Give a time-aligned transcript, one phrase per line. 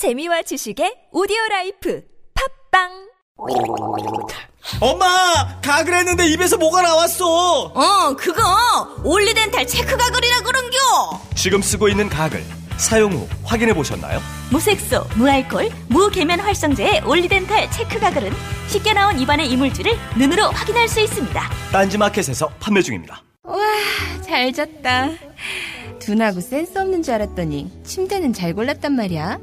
[0.00, 2.02] 재미와 지식의 오디오 라이프
[2.72, 2.88] 팟빵
[4.80, 8.40] 엄마 가글 했는데 입에서 뭐가 나왔어 어, 그거
[9.04, 10.78] 올리덴탈 체크 가글이라 그런겨.
[11.36, 12.42] 지금 쓰고 있는 가글
[12.78, 14.20] 사용 후 확인해 보셨나요?
[14.50, 18.32] 무색소, 무알콜, 무계면 활성제의 올리덴탈 체크 가글은
[18.68, 21.42] 쉽게 나온 입안의 이물질을 눈으로 확인할 수 있습니다.
[21.72, 23.22] 딴지마켓에서 판매 중입니다.
[23.42, 23.58] 와,
[24.22, 25.10] 잘 잤다.
[25.98, 29.38] 둔하고 센스 없는 줄 알았더니 침대는 잘 골랐단 말이야.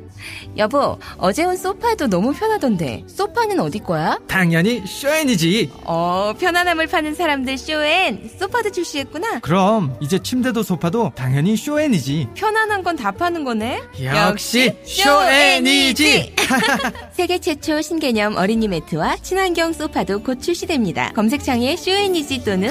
[0.57, 4.19] 여보, 어제 온 소파도 너무 편하던데 소파는 어디 거야?
[4.27, 5.71] 당연히 쇼엔이지.
[5.85, 9.39] 어, 편안함을 파는 사람들 쇼엔 소파도 출시했구나.
[9.39, 12.29] 그럼 이제 침대도 소파도 당연히 쇼엔이지.
[12.35, 13.79] 편안한 건 다 파는 거네.
[14.03, 16.35] 역시 쇼엔이지.
[17.13, 21.11] 세계 최초 신개념 어린이 매트와 친환경 소파도 곧 출시됩니다.
[21.13, 22.69] 검색창에 쇼엔이지 또는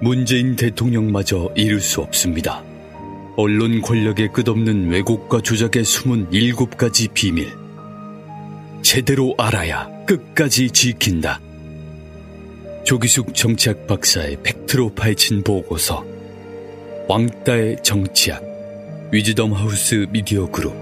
[0.00, 2.62] 문재인 대통령마저 이룰 수 없습니다.
[3.40, 7.56] 언론 권력의 끝없는 왜곡과 조작의 숨은 일곱 가지 비밀.
[8.82, 11.40] 제대로 알아야 끝까지 지킨다.
[12.84, 16.04] 조기숙 정치학 박사의 팩트로 파헤친 보고서.
[17.06, 18.42] 왕따의 정치학.
[19.12, 20.74] 위즈덤 하우스 미디어 그룹.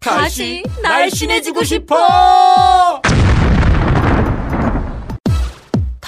[0.00, 1.96] 다시 날씬해지고 싶어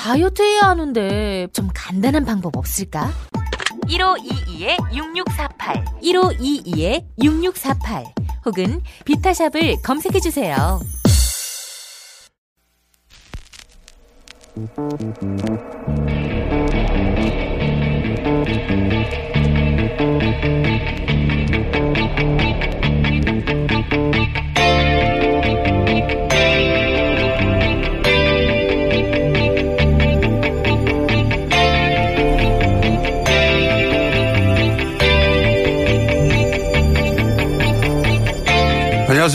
[0.03, 3.13] 다이어트 해야 하는데 좀 간단한 방법 없을까?
[3.85, 6.01] 1522-6648
[7.19, 8.07] 1522-6648
[8.47, 10.81] 혹은 비타샵을 검색해 주세요.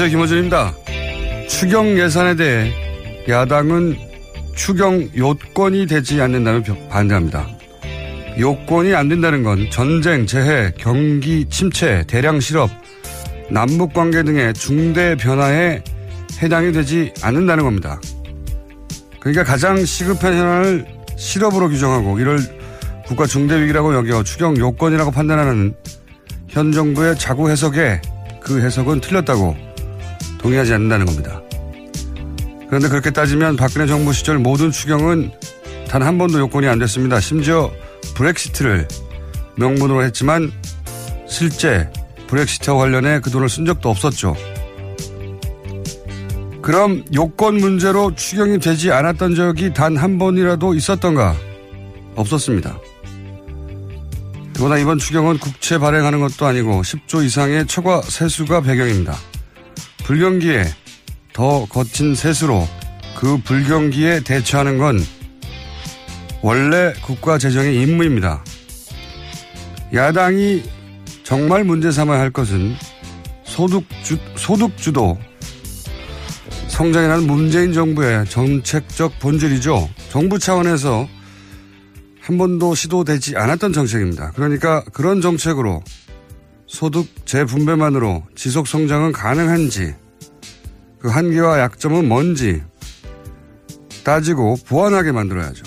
[0.06, 0.10] 안녕하세요.
[0.10, 0.74] 김호준입니다.
[1.48, 2.72] 추경 예산에 대해
[3.28, 3.98] 야당은
[4.56, 7.48] 추경 요건이 되지 않는다면 반대합니다.
[8.38, 12.70] 요건이 안 된다는 건 전쟁, 재해, 경기 침체, 대량 실업,
[13.50, 15.84] 남북 관계 등의 중대 변화에
[16.42, 18.00] 해당이 되지 않는다는 겁니다.
[19.20, 20.86] 그러니까 가장 시급한 현안을
[21.18, 22.40] 실업으로 규정하고 이를
[23.08, 25.74] 국가 중대 위기라고 여겨 추경 요건이라고 판단하는
[26.48, 28.02] 현 정부의 자구 해석에
[28.42, 29.65] 그 해석은 틀렸다고
[30.46, 31.42] 동의하지 않는다는 겁니다.
[32.68, 35.32] 그런데 그렇게 따지면 박근혜 정부 시절 모든 추경은
[35.90, 37.20] 단 한 번도 요건이 안 됐습니다.
[37.20, 37.72] 심지어
[38.16, 38.88] 브렉시트를
[39.56, 40.52] 명분으로 했지만
[41.28, 41.90] 실제
[42.28, 44.36] 브렉시트와 관련해 그 돈을 쓴 적도 없었죠.
[46.62, 51.36] 그럼 요건 문제로 추경이 되지 않았던 적이 단 한 번이라도 있었던가?
[52.16, 52.78] 없었습니다.
[54.54, 59.16] 그보다 이번 추경은 국채 발행하는 것도 아니고 10조 이상의 초과 세수가 배경입니다.
[60.06, 60.66] 불경기에
[61.34, 62.68] 더 거친 세수로
[63.18, 65.00] 그 불경기에 대처하는 건
[66.44, 68.44] 원래 국가 재정의 임무입니다.
[69.92, 70.62] 야당이
[71.24, 72.76] 정말 문제 삼아야 할 것은
[73.46, 75.18] 소득주, 소득주도
[76.68, 79.90] 성장이라는 문재인 정부의 정책적 본질이죠.
[80.12, 81.08] 정부 차원에서
[82.22, 84.34] 한 번도 시도되지 않았던 정책입니다.
[84.36, 85.82] 그러니까 그런 정책으로
[86.68, 89.94] 소득 재분배만으로 지속 성장은 가능한지
[91.00, 92.62] 그 한계와 약점은 뭔지
[94.04, 95.64] 따지고 보완하게 만들어야죠.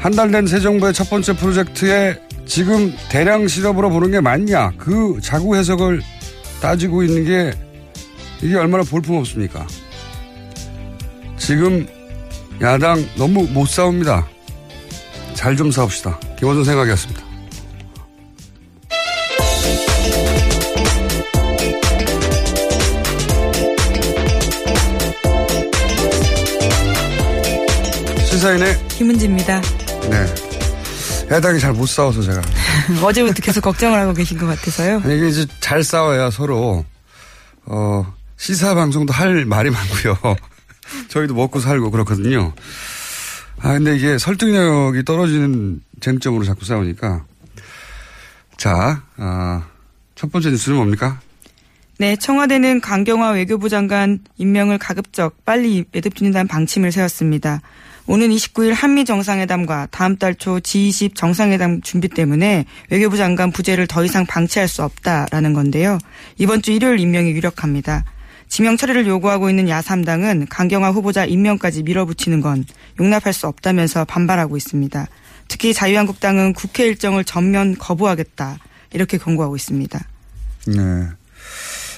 [0.00, 5.18] 한 달 된 새 정부의 첫 번째 프로젝트에 지금 대량 실업으로 보는 게 맞냐 그
[5.22, 6.02] 자구 해석을
[6.60, 7.52] 따지고 있는 게
[8.42, 9.64] 이게 얼마나 볼품없습니까?
[11.38, 11.86] 지금
[12.60, 14.26] 야당 너무 못 싸웁니다.
[15.34, 16.18] 잘 좀 싸웁시다.
[16.38, 17.22] 김원준 생각이었습니다.
[28.42, 29.60] 시사인의 김은지입니다.
[30.10, 30.26] 네.
[31.30, 32.42] 야당이 잘 못 싸워서 제가.
[33.00, 35.00] 어제부터 계속 걱정을 하고 계신 것 같아서요.
[35.04, 36.84] 아니, 이게 이제 잘 싸워야 서로,
[37.66, 40.18] 어, 시사 방송도 할 말이 많고요.
[41.06, 42.52] 저희도 먹고 살고 그렇거든요.
[43.60, 47.24] 아, 근데 이게 설득력이 떨어지는 쟁점으로 자꾸 싸우니까.
[48.56, 49.62] 자, 아,
[50.16, 51.20] 첫 번째 뉴스는 뭡니까?
[51.98, 57.60] 네, 청와대는 강경화 외교부 장관 임명을 가급적 빨리 매듭 짓는다는 방침을 세웠습니다.
[58.06, 64.04] 오는 29일 한미 정상회담과 다음 달 초 G20 정상회담 준비 때문에 외교부 장관 부재를 더
[64.04, 65.98] 이상 방치할 수 없다라는 건데요.
[66.36, 68.04] 이번 주 일요일 임명이 유력합니다.
[68.48, 72.64] 지명 처리를 요구하고 있는 야3당은 강경화 후보자 임명까지 밀어붙이는 건
[73.00, 75.06] 용납할 수 없다면서 반발하고 있습니다.
[75.48, 78.58] 특히 자유한국당은 국회 일정을 전면 거부하겠다
[78.92, 79.98] 이렇게 경고하고 있습니다.
[80.66, 81.08] 네.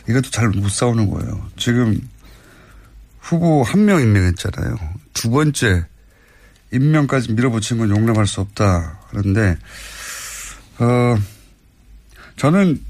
[0.08, 1.48] 이것도 잘 못 싸우는 거예요.
[1.56, 2.00] 지금
[3.20, 4.76] 후보 한 명 임명했잖아요.
[5.14, 5.86] 두 번째
[6.72, 8.98] 임명까지 밀어붙인 건 용납할 수 없다.
[9.10, 9.56] 그런데,
[10.78, 11.16] 어,
[12.36, 12.80] 저는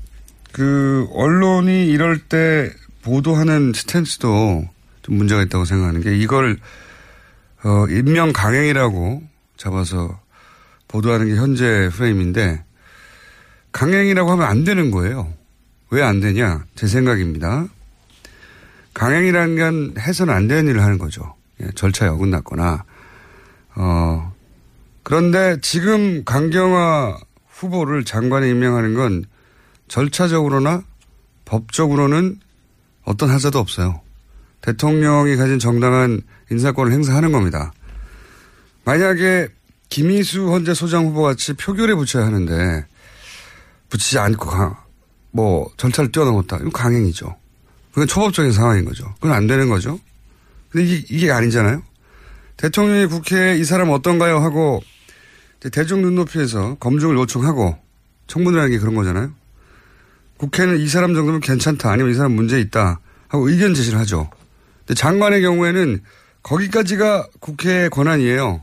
[0.53, 2.71] 그 언론이 이럴 때
[3.03, 4.67] 보도하는 스탠스도
[5.03, 6.59] 좀 문제가 있다고 생각하는 게 이걸
[7.65, 9.23] 어, 임명 강행이라고
[9.57, 10.21] 잡아서
[10.89, 12.63] 보도하는 게 현재 프레임인데
[13.73, 15.33] 강행이라고 하면 안 되는 거예요.
[15.91, 16.65] 왜 안 되냐?
[16.75, 17.67] 제 생각입니다.
[18.95, 21.35] 강행이라는 건 해서는 안 되는 일을 하는 거죠.
[21.63, 22.85] 예, 절차에 어긋났거나
[23.77, 24.33] 어,
[25.03, 27.19] 그런데 지금 강경화
[27.49, 29.25] 후보를 장관에 임명하는 건
[29.89, 30.83] 절차적으로나
[31.45, 32.41] 법적으로는
[33.05, 34.01] 어떤 하자도 없어요.
[34.61, 37.73] 대통령이 가진 정당한 인사권을 행사하는 겁니다.
[38.85, 39.49] 만약에
[39.91, 42.87] 김희수 헌재 소장 후보 같이 표결에 붙여야 하는데
[43.91, 44.85] 붙이지 않고 가,
[45.31, 46.57] 뭐 절차를 뛰어넘었다.
[46.57, 47.37] 이건 강행이죠.
[47.91, 49.15] 그건 초법적인 상황인 거죠.
[49.21, 50.01] 그건 안 되는 거죠.
[50.71, 51.83] 근데 이게, 이게 아니잖아요.
[52.57, 54.39] 대통령이 국회에 이 사람 어떤가요?
[54.39, 54.83] 하고
[55.73, 57.77] 대중 눈높이에서 검증을 요청하고
[58.27, 59.33] 청문회라는 게 그런 거잖아요.
[60.37, 64.31] 국회는 이 사람 정도면 괜찮다 아니면 이 사람 문제 있다 하고 의견 제시를 하죠.
[64.81, 66.01] 근데 장관의 경우에는
[66.43, 68.63] 거기까지가 국회의 권한이에요.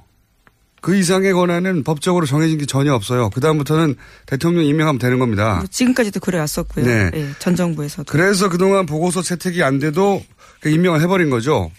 [0.81, 3.29] 그 이상의 권한은 법적으로 정해진 게 전혀 없어요.
[3.29, 3.95] 그다음부터는
[4.25, 5.57] 대통령 임명하면 되는 겁니다.
[5.57, 6.85] 뭐 지금까지도 그래 왔었고요.
[6.85, 7.11] 네.
[7.11, 7.29] 네.
[7.37, 8.11] 전 정부에서도.
[8.11, 10.23] 그래서 그동안 보고서 채택이 안 돼도
[10.59, 11.71] 그 임명을 해버린 거죠.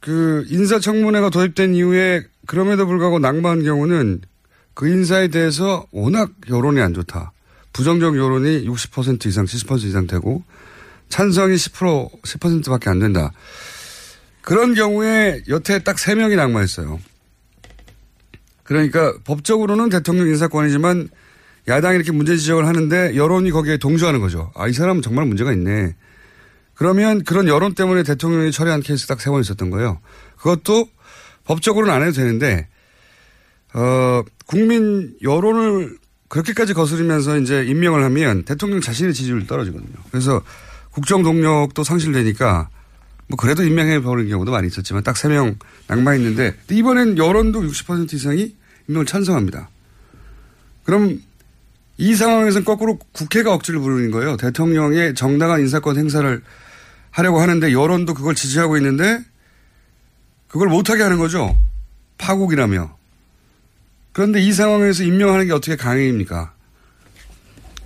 [0.00, 4.22] 그 인사청문회가 도입된 이후에 그럼에도 불구하고 낙마한 경우는
[4.74, 7.32] 그 인사에 대해서 워낙 여론이 안 좋다.
[7.72, 10.42] 부정적 여론이 60% 이상, 70% 이상 되고
[11.08, 13.32] 찬성이 10% 10%밖에 안 된다.
[14.40, 16.98] 그런 경우에 여태 딱 3명이 낙마했어요.
[18.62, 21.08] 그러니까 법적으로는 대통령 인사권이지만
[21.68, 24.50] 야당이 이렇게 문제 지적을 하는데 여론이 거기에 동조하는 거죠.
[24.54, 25.94] 아, 이 사람은 정말 문제가 있네.
[26.80, 30.00] 그러면 그런 여론 때문에 대통령이 처리한 케이스 딱 세 번 있었던 거예요.
[30.38, 30.88] 그것도
[31.44, 32.68] 법적으로는 안 해도 되는데,
[33.74, 35.98] 어, 국민 여론을
[36.28, 39.92] 그렇게까지 거스르면서 이제 임명을 하면 대통령 자신의 지지율이 떨어지거든요.
[40.10, 40.40] 그래서
[40.90, 42.70] 국정 동력도 상실되니까
[43.28, 45.56] 뭐 그래도 임명해 버리는 경우도 많이 있었지만 딱 세 명
[45.86, 48.56] 낙마했는데 이번엔 여론도 60% 이상이
[48.88, 49.68] 임명을 찬성합니다.
[50.84, 51.20] 그럼
[51.98, 54.38] 이 상황에서는 거꾸로 국회가 억지를 부르는 거예요.
[54.38, 56.42] 대통령의 정당한 인사권 행사를
[57.10, 59.20] 하려고 하는데 여론도 그걸 지지하고 있는데
[60.48, 61.56] 그걸 못하게 하는 거죠.
[62.18, 62.96] 파국이라며.
[64.12, 66.52] 그런데 이 상황에서 임명하는 게 어떻게 강행입니까?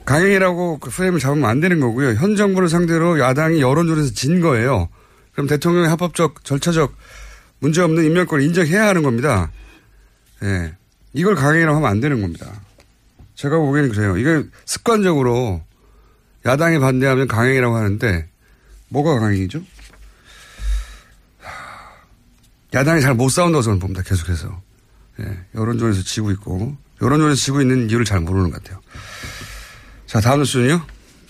[0.04, 2.14] 강행이라고 그 프레임을 잡으면 안 되는 거고요.
[2.14, 4.88] 현 정부를 상대로 야당이 여론조사에서 진 거예요.
[5.32, 6.94] 그럼 대통령의 합법적, 절차적
[7.60, 9.50] 문제없는 임명권을 인정해야 하는 겁니다.
[10.42, 10.46] 예.
[10.46, 10.74] 네.
[11.12, 12.46] 이걸 강행이라고 하면 안 되는 겁니다.
[13.34, 14.16] 제가 보기에는 그래요.
[14.16, 15.62] 이게 습관적으로
[16.44, 18.28] 야당이 반대하면 강행이라고 하는데
[18.94, 19.60] 뭐가 강행이죠?
[22.72, 24.02] 야당이 잘 못 싸운다고 저는 봅니다.
[24.02, 24.60] 계속해서.
[25.20, 25.24] 예,
[25.54, 28.80] 여론조에서 지고 있고 여론조에서 지고 있는 이유를 잘 모르는 것 같아요.
[30.06, 30.80] 자, 다음 뉴스는요.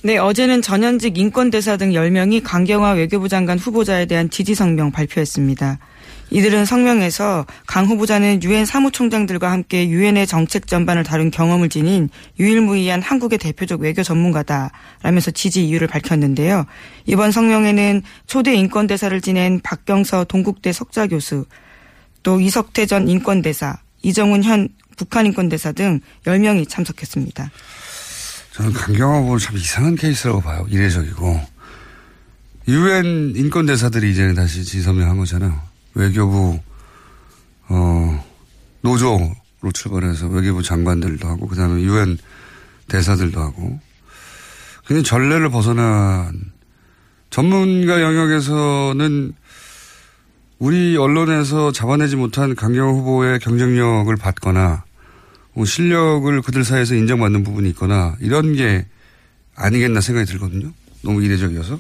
[0.03, 5.79] 네, 어제는 전현직 인권대사 등 10명이 강경화 외교부 장관 후보자에 대한 지지 성명 발표했습니다.
[6.31, 13.39] 이들은 성명에서 강 후보자는 유엔 사무총장들과 함께 유엔의 정책 전반을 다룬 경험을 지닌 유일무이한 한국의
[13.39, 16.67] 대표적 외교 전문가다라면서 지지 이유를 밝혔는데요.
[17.07, 21.45] 이번 성명에는 초대 인권대사를 지낸 박경서 동국대 석좌 교수,
[22.23, 27.51] 또 이석태 전 인권대사, 이정훈 현 북한 인권대사 등 10명이 참석했습니다.
[28.53, 30.65] 저는 강경화 후보는 참 이상한 케이스라고 봐요.
[30.71, 31.41] 이례적이고.
[32.69, 35.74] 유엔 인권대사들이 이제는 다시 지서명한 거잖아요.
[35.95, 36.59] 외교부
[37.69, 38.25] 어
[38.83, 42.19] 노조로 출발해서 외교부 장관들도 하고 그다음에 유엔
[42.89, 43.81] 대사들도 하고
[44.87, 46.53] 그냥 전례를 벗어난
[47.31, 49.33] 전문가 영역에서는
[50.59, 54.85] 우리 언론에서 잡아내지 못한 강경 후보의 경쟁력을 받거나
[55.55, 58.87] 뭐 실력을 그들 사이에서 인정받는 부분이 있거나 이런 게
[59.57, 60.73] 아니겠나 생각이 들거든요.
[61.03, 61.79] 너무 이례적이어서.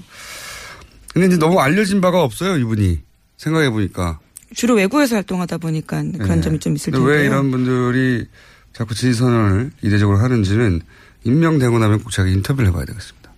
[1.13, 3.01] 근데 이제 너무 알려진 바가 없어요, 이분이.
[3.37, 4.19] 생각해 보니까.
[4.55, 6.41] 주로 외국에서 활동하다 보니까 그런 네.
[6.41, 7.09] 점이 좀 있을 텐데요.
[7.09, 8.27] 왜 이런 분들이
[8.73, 10.81] 자꾸 지지선을 이례적으로 하는지는
[11.25, 13.31] 임명되고 나면 꼭 제가 인터뷰를 해봐야 되겠습니다.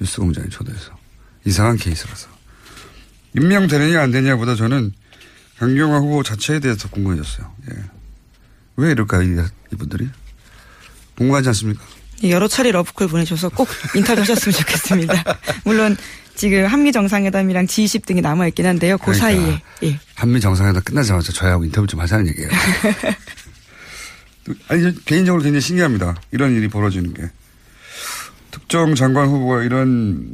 [0.00, 0.98] 뉴스공장에 초대해서.
[1.44, 2.28] 이상한 케이스라서.
[3.36, 4.92] 임명되느냐 안 되느냐보다 저는
[5.58, 7.52] 강경화 후보 자체에 대해서 궁금해졌어요.
[7.70, 7.76] 예.
[8.76, 9.22] 왜 이럴까요,
[9.72, 10.08] 이분들이?
[11.16, 11.82] 궁금하지 않습니까?
[12.24, 15.22] 여러 차례 러브콜 보내셔서 꼭 인터뷰 하셨으면 좋겠습니다.
[15.64, 15.96] 물론
[16.40, 18.96] 지금 한미 정상회담이랑 G20 등이 남아 있긴 한데요.
[18.96, 20.00] 그 그러니까 사이에 예.
[20.14, 22.48] 한미 정상회담 끝나자마자 저희하고 인터뷰 좀 하자는 얘기예요.
[24.68, 26.16] 아니, 저 개인적으로 굉장히 신기합니다.
[26.30, 27.24] 이런 일이 벌어지는 게.
[28.50, 30.30] 특정 장관 후보가 이런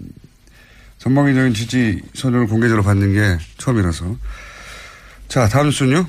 [0.99, 4.17] 전방위적인 지지 선언을 공개적으로 받는 게 처음이라서.
[5.27, 6.09] 자, 다음 순요.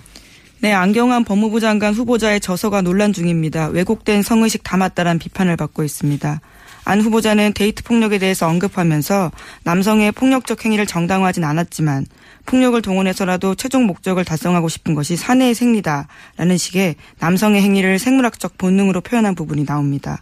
[0.59, 3.69] 네, 안경환 법무부 장관 후보자의 저서가 논란 중입니다.
[3.69, 6.39] 왜곡된 성의식 담았다란 비판을 받고 있습니다.
[6.87, 9.31] 안 후보자는 데이트 폭력에 대해서 언급하면서
[9.63, 12.05] 남성의 폭력적 행위를 정당화하진 않았지만
[12.45, 19.35] 폭력을 동원해서라도 최종 목적을 달성하고 싶은 것이 사내의 생리다라는 식의 남성의 행위를 생물학적 본능으로 표현한
[19.35, 20.21] 부분이 나옵니다.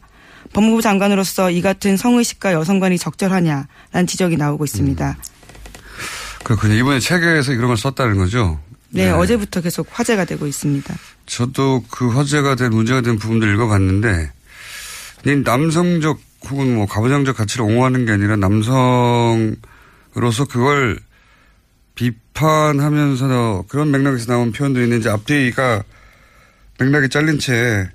[0.53, 5.17] 법무부 장관으로서 이 같은 성의식과 여성관이 적절하냐라는 지적이 나오고 있습니다.
[6.43, 6.74] 그렇군요.
[6.74, 8.60] 이번에 책에서 이런 걸 썼다는 거죠?
[8.89, 10.95] 네, 어제부터 계속 화제가 되고 있습니다.
[11.27, 14.31] 저도 그 화제가 된 문제가 된 부분들 읽어봤는데
[15.27, 19.55] 이 남성적 혹은 뭐 가부장적 가치를 옹호하는 게 아니라 남성으로서
[20.49, 20.99] 그걸
[21.95, 25.83] 비판하면서 그런 맥락에서 나온 표현도 있는지 앞뒤가
[26.79, 27.89] 맥락이 잘린 채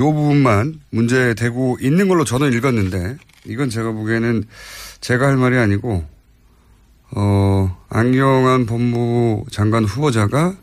[0.00, 4.44] 이 부분만 문제되고 있는 걸로 저는 읽었는데 이건 제가 보기에는
[5.00, 6.04] 제가 할 말이 아니고
[7.12, 10.56] 어 안경환 법무부 장관 후보자가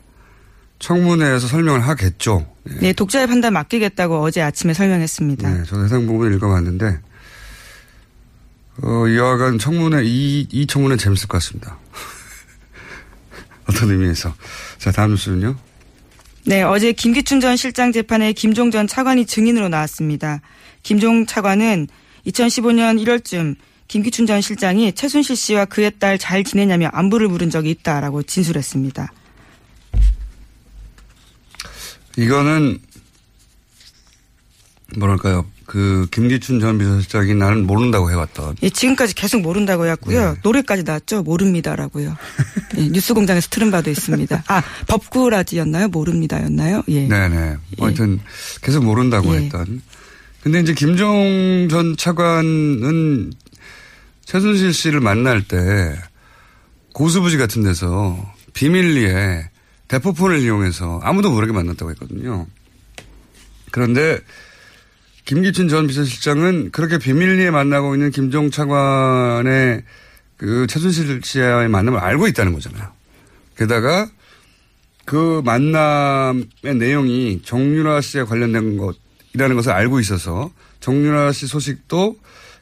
[0.78, 2.46] 청문회에서 설명을 하겠죠.
[2.80, 5.48] 네, 독자의 판단 맡기겠다고 어제 아침에 설명했습니다.
[5.48, 6.98] 네, 저도 해당 부분을 읽어봤는데
[8.82, 11.78] 어, 이와간 청문회 이, 이 청문회 재밌을 것 같습니다.
[13.68, 14.34] 어떤 의미에서
[14.78, 15.56] 자 다음 뉴스는요.
[16.46, 20.40] 네, 어제 김기춘 전 실장 재판에 김종 전 차관이 증인으로 나왔습니다.
[20.82, 21.88] 김종 차관은
[22.26, 23.56] 2015년 1월쯤
[23.88, 29.12] 김기춘 전 실장이 최순실 씨와 그의 딸 잘 지내냐며 안부를 물은 적이 있다라고 진술했습니다.
[32.18, 32.80] 이거는
[34.96, 35.46] 뭐랄까요.
[35.66, 38.56] 그 김기춘 전 비서실장이 나는 모른다고 해왔던.
[38.62, 40.32] 예, 지금까지 계속 모른다고 해왔고요.
[40.32, 40.40] 네.
[40.42, 41.22] 노래까지 나왔죠.
[41.22, 42.16] 모릅니다라고요.
[42.78, 44.44] 예, 뉴스공장에서 틀은 바도 있습니다.
[44.48, 45.88] 아 법구라지였나요?
[45.88, 46.82] 모릅니다였나요?
[46.88, 47.06] 예.
[47.06, 47.56] 네네.
[47.76, 48.28] 뭐 하여튼 예.
[48.62, 49.42] 계속 모른다고 예.
[49.42, 49.82] 했던.
[50.42, 53.32] 근데 이제 김종 전 차관은
[54.24, 55.96] 최순실 씨를 만날 때
[56.94, 59.50] 고수부지 같은 데서 비밀리에
[59.88, 62.46] 대포폰을 이용해서 아무도 모르게 만났다고 했거든요.
[63.70, 64.18] 그런데
[65.24, 69.82] 김기춘 전 비서실장은 그렇게 비밀리에 만나고 있는 김종 차관의
[70.36, 72.88] 그 최순실 씨와의 만남을 알고 있다는 거잖아요.
[73.56, 74.08] 게다가
[75.04, 82.16] 그 만남의 내용이 정유라 씨와 관련된 것이라는 것을 알고 있어서 정유라 씨 소식도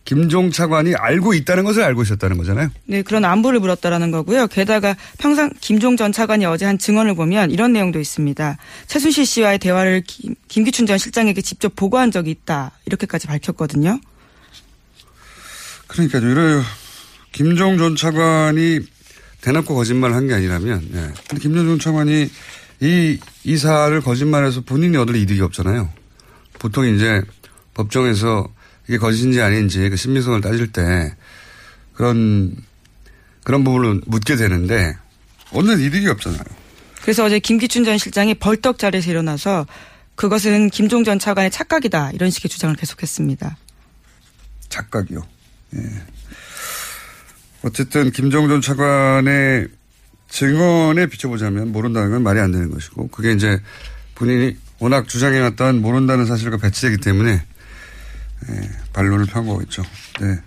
[0.06, 2.70] 김종 차관이 알고 있다는 것을 알고 있었다는 거잖아요.
[2.86, 4.46] 네, 그런 안부를 물었다라는 거고요.
[4.46, 8.56] 게다가 평상 김종 전 차관이 어제 한 증언을 보면 이런 내용도 있습니다.
[8.86, 12.70] 최순실 씨와의 대화를 김, 김기춘 전 실장에게 직접 보고한 적이 있다.
[12.86, 13.98] 이렇게까지 밝혔거든요.
[15.88, 16.30] 그러니까요.
[16.30, 16.62] 이래
[17.32, 18.80] 김종 전 차관이
[19.40, 21.08] 대놓고 거짓말을 한 게 아니라면, 네.
[21.28, 22.30] 근데 김종 전 차관이
[22.80, 25.90] 이 이사를 거짓말해서 본인이 얻을 이득이 없잖아요.
[26.60, 27.22] 보통 이제
[27.74, 28.48] 법정에서
[28.88, 31.14] 이게 거짓인지 아닌지 그 신빙성을 따질 때
[31.94, 32.54] 그런
[33.44, 34.96] 그런 부분을 묻게 되는데
[35.52, 36.42] 오늘 이득이 없잖아요.
[37.02, 39.66] 그래서 어제 김기춘 전 실장이 벌떡 자리에서 일어나서
[40.16, 43.56] 그것은 김종 전 차관의 착각이다 이런 식의 주장을 계속했습니다.
[44.68, 45.22] 착각이요.
[45.76, 45.80] 예.
[47.62, 49.68] 어쨌든 김종 전 차관의
[50.28, 53.60] 증언에 비춰보자면 모른다는 건 말이 안 되는 것이고 그게 이제
[54.14, 57.44] 본인이 워낙 주장해왔던 모른다는 사실과 배치되기 때문에
[58.48, 59.82] 네, 반론을 펴은 거겠죠.
[60.20, 60.38] 네.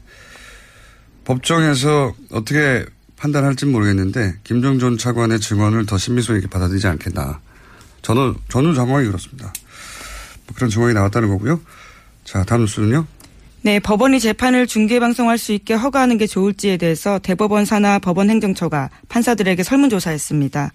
[1.25, 7.39] 법정에서 어떻게 판단할지 모르겠는데 김정 전 차관의 증언을 더 신빙성 있게 받아들이지 않겠나.
[8.01, 9.51] 저는 저는 정황이 그렇습니다.
[10.47, 11.59] 뭐 그런 증언이 나왔다는 거고요.
[12.23, 13.05] 자 다음 뉴스는요.
[13.61, 18.89] 네, 법원이 재판을 중계 방송할 수 있게 허가하는 게 좋을지에 대해서 대법원 산하 법원 행정처가
[19.09, 20.71] 판사들에게 설문조사했습니다.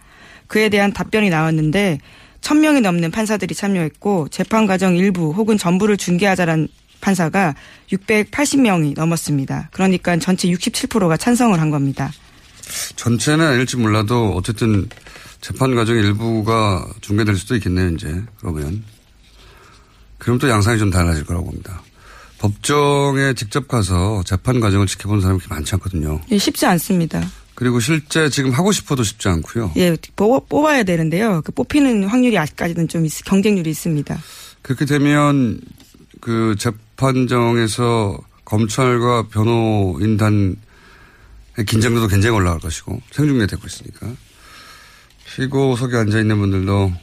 [0.47, 1.99] 그에 대한 답변이 나왔는데
[2.43, 6.69] 1000명이 넘는 판사들이 참여했고 재판 과정 일부 혹은 전부를 중계하자란
[7.05, 7.55] 판사가
[7.93, 9.69] 680명이 넘었습니다.
[9.73, 12.11] 그러니까 전체 67%가 찬성을 한 겁니다.
[12.97, 14.89] 전체는 아닐지 몰라도 어쨌든
[15.43, 18.23] 재판 과정 일부가 중계될 수도 있겠네요, 이제.
[18.39, 18.83] 그러면.
[20.17, 21.83] 그럼 또 양상이 좀 달라질 거라고 봅니다.
[22.39, 26.21] 법정에 직접 가서 재판 과정을 지켜보는 사람이 그렇게 많지 않거든요.
[26.31, 27.23] 예, 쉽지 않습니다.
[27.55, 29.73] 그리고 실제 지금 하고 싶어도 쉽지 않고요.
[29.77, 31.43] 예, 뽑아야 되는데요.
[31.45, 34.19] 그 뽑히는 확률이 아직까지는 좀 경쟁률이 있습니다.
[34.63, 35.61] 그렇게 되면
[36.25, 40.57] 그 재판정에서 검찰과 변호인단의
[41.67, 44.07] 긴장도도 굉장히 올라갈 것이고 생중계되고 있으니까
[45.27, 46.95] 피고석에 앉아 있는 분들도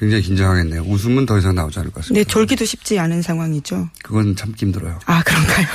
[0.00, 0.82] 굉장히 긴장하겠네요.
[0.82, 2.18] 웃음은 더 이상 나오지 않을 것 같습니다.
[2.20, 3.88] 네, 졸기도 쉽지 않은 상황이죠.
[4.02, 4.98] 그건 참기 힘들어요.
[5.06, 5.66] 아, 그런가요?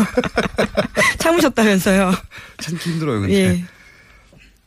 [1.19, 2.11] 참으셨다면서요?
[2.61, 3.33] 참기 힘들어요, 근데.
[3.35, 3.65] 예.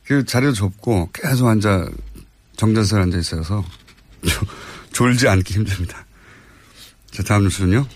[0.05, 1.89] 그 자리도 좁고 계속 앉아,
[2.57, 3.65] 정자세를 앉아 있어서
[4.93, 6.06] 졸지 않기 힘듭니다.
[7.17, 7.87] 자, 다음 뉴스는요.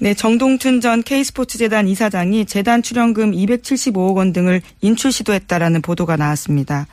[0.00, 6.88] 네, 정동춘 전 K스포츠재단 이사장이 재단 출연금 275억 원 등을 인출 시도했다라는 보도가 나왔습니다.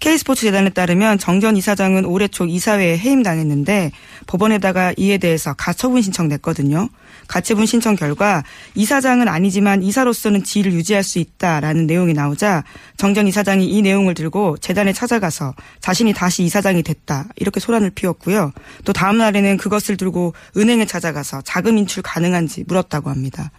[0.00, 3.92] K스포츠재단에 따르면 정 전 이사장은 올해 초 이사회에 해임당했는데
[4.26, 6.88] 법원에다가 이에 대해서 가처분 신청 냈거든요.
[7.30, 8.42] 가처분 신청 결과
[8.74, 12.64] 이사장은 아니지만 이사로서는 지위를 유지할 수 있다라는 내용이 나오자
[12.96, 18.52] 정전 이사장이 이 내용을 들고 재단에 찾아가서 자신이 다시 이사장이 됐다 이렇게 소란을 피웠고요.
[18.84, 23.52] 또 다음 날에는 그것을 들고 은행에 찾아가서 자금 인출 가능한지 물었다고 합니다.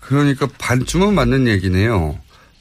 [0.00, 2.18] 그러니까 반쯤은 맞는 얘기네요.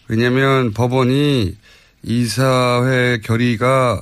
[0.09, 1.57] 왜냐하면 법원이
[2.03, 3.99] 이사회 결의가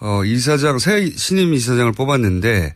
[0.00, 2.74] 어, 이사장 새 신임 이사장을 뽑았는데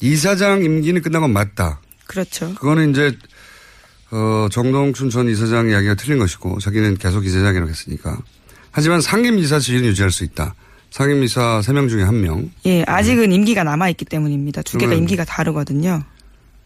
[0.00, 1.80] 이사장 임기는 끝난 건 맞다.
[2.06, 2.54] 그렇죠.
[2.54, 3.16] 그거는 이제
[4.10, 8.18] 어, 정동춘 전 이사장 이야기가 틀린 것이고 자기는 계속 이사장이라고 했으니까.
[8.70, 10.54] 하지만 상임이사 지위는 유지할 수 있다.
[10.90, 12.48] 상임이사 3명 중에 1명.
[12.66, 14.62] 예, 아직은 임기가 남아있기 때문입니다.
[14.62, 16.02] 두 개가 임기가 다르거든요.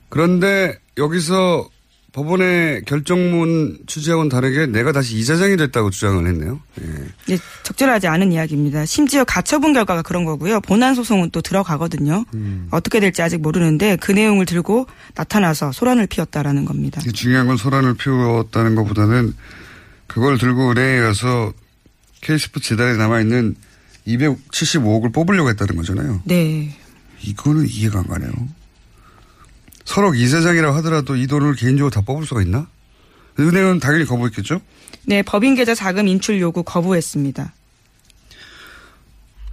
[0.09, 1.69] 그런데 여기서
[2.13, 6.61] 법원의 결정문 취지하고는 다르게 내가 다시 이사장이 됐다고 주장을 했네요.
[6.83, 7.33] 예.
[7.35, 8.85] 예, 적절하지 않은 이야기입니다.
[8.85, 10.61] 심지어 가처분 결과가 그런 거고요.
[10.61, 12.27] 본안 소송은 또 들어가거든요.
[12.35, 12.69] 음.
[12.71, 17.01] 어떻게 될지 아직 모르는데 그 내용을 들고 나타나서 소란을 피웠다라는 겁니다.
[17.15, 19.35] 중요한 건 소란을 피웠다는 것보다는
[20.07, 21.55] 그걸 들고 가서
[22.21, 23.57] K스포츠 재단에 남아있는
[24.07, 26.21] 275억을 뽑으려고 했다는 거잖아요.
[26.25, 26.77] 네.
[27.23, 28.33] 이거는 이해가 안 가네요.
[29.85, 32.67] 서로 이사장이라고 하더라도 이 돈을 개인적으로 다 뽑을 수가 있나?
[33.39, 34.61] 은행은 당연히 거부했겠죠?
[35.07, 37.53] 네, 법인 계좌 자금 인출 요구 거부했습니다.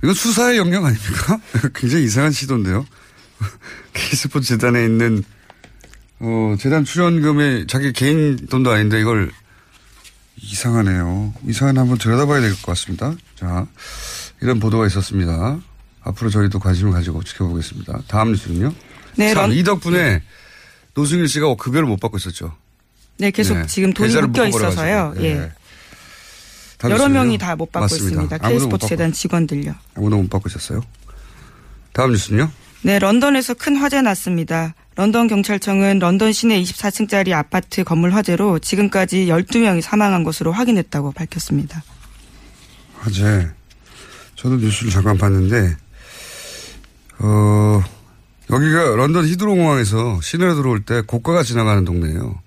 [0.04, 1.40] 이건 수사의 영역 아닙니까?
[1.76, 2.86] 굉장히 이상한 시도인데요.
[3.94, 5.24] K스포츠 재단에 있는,
[6.20, 9.32] 어, 재단 출연금이 자기 개인 돈도 아닌데 이걸
[10.42, 11.34] 이상하네요.
[11.48, 13.14] 이상한 한번 들여다봐야 될 것 같습니다.
[13.36, 13.66] 자,
[14.42, 15.60] 이런 보도가 있었습니다.
[16.02, 18.02] 앞으로 저희도 관심을 가지고 지켜보겠습니다.
[18.08, 18.74] 다음 뉴스는요?
[19.16, 20.22] 네, 참, 런- 이 덕분에
[20.94, 22.56] 노승일 씨가 급여를 못 받고 있었죠.
[23.18, 23.66] 네, 계속 네.
[23.68, 24.48] 지금 돈이 묶여.
[24.48, 25.14] 있어서요.
[25.18, 25.24] 네.
[25.26, 25.52] 예.
[26.86, 27.14] 여러 뉴스는요?
[27.14, 28.22] 명이 다 못 받고 맞습니다.
[28.24, 28.38] 있습니다.
[28.50, 29.76] K스포츠 재단 직원들요.
[29.96, 30.82] 아무도 못 받고 있었어요.
[31.92, 32.50] 다음 뉴스는요?
[32.84, 34.74] 네, 런던에서 큰 화재 났습니다.
[34.96, 41.84] 런던 경찰청은 런던 시내 24층짜리 아파트 건물 화재로 지금까지 12명이 사망한 것으로 확인했다고 밝혔습니다.
[43.00, 43.50] 화재.
[44.36, 45.76] 저도 뉴스를 잠깐 봤는데,
[47.20, 47.84] 어,
[48.52, 52.42] 여기가 런던 히드로 공항에서 시내로 들어올 때 고가가 지나가는 동네예요.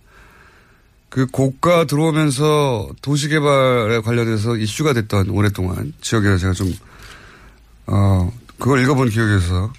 [1.09, 6.75] 그 고가 들어오면서 도시개발에 관련해서 이슈가 됐던 오랫동안 지역에서 제가 좀,
[7.87, 9.73] 어, 그걸 읽어본 기억이 있어서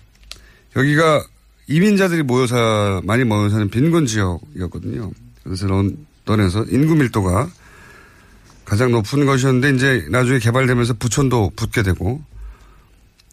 [0.75, 1.25] 여기가
[1.67, 5.11] 이민자들이 모여 사, 많이 모여 사는 빈곤 지역이었거든요.
[5.43, 7.49] 그래서 런던에서 인구 밀도가
[8.65, 12.21] 가장 높은 것이었는데 이제 나중에 개발되면서 부천도 붙게 되고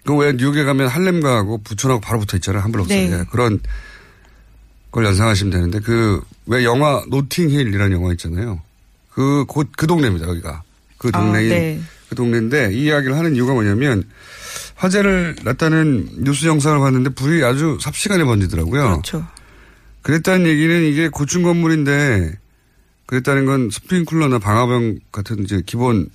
[0.04, 3.24] 그 왜 뉴욕에 가면 할렘가하고 부천하고 바로 붙어 있잖아요 한 블록 사이에 네.
[3.30, 3.60] 그런
[4.90, 8.60] 걸 연상하시면 되는데 그 왜 영화 노팅힐이라는 영화 있잖아요
[9.10, 10.62] 그 곧 그 동네입니다 여기가
[10.98, 11.80] 그 아, 동네인 네.
[12.08, 14.02] 그 동네인데 이 이야기를 하는 이유가 뭐냐면
[14.74, 18.82] 화재를 났다는 뉴스 영상을 봤는데 불이 아주 삽시간에 번지더라고요.
[18.82, 19.26] 그렇죠.
[20.02, 22.32] 그랬다는 얘기는 이게 고층 건물인데
[23.06, 26.08] 그랬다는 건 스프링클러나 방화병 같은 이제 기본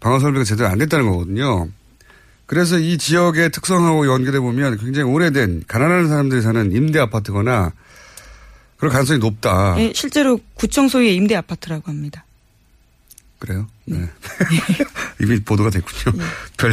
[0.00, 1.68] 방화 설비가 제대로 안 됐다는 거거든요.
[2.46, 7.72] 그래서 이 지역의 특성하고 연결해 보면 굉장히 오래된 가난한 사람들이 사는 임대 아파트거나
[8.76, 9.76] 그럴 가능성이 높다.
[9.78, 12.24] 예, 실제로 구청 소유의 임대 아파트라고 합니다.
[13.38, 13.66] 그래요?
[13.84, 14.08] 네.
[15.20, 16.16] 이미 보도가 됐군요.
[16.58, 16.72] 별,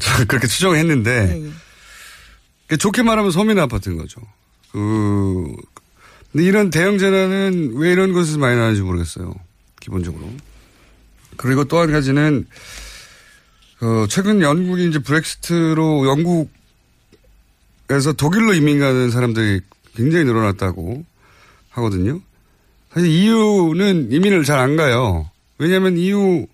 [0.00, 1.50] 저 그렇게 추정을 했는데, 예, 예.
[2.66, 4.20] 그 좋게 말하면 서민 아파트인 거죠.
[4.72, 5.54] 그,
[6.32, 9.34] 근데 이런 대형 재난은 왜 이런 것에서 많이 나는지 모르겠어요.
[9.80, 10.30] 기본적으로.
[11.36, 12.46] 그리고 또 한 가지는,
[13.78, 16.06] 그, 최근 영국이 이제 브렉시트로
[17.88, 19.60] 영국에서 독일로 이민 가는 사람들이
[19.94, 21.04] 굉장히 늘어났다고
[21.70, 22.20] 하거든요.
[22.92, 25.28] 사실 EU는 이민을 잘 안 가요.
[25.58, 26.46] 왜냐하면 EU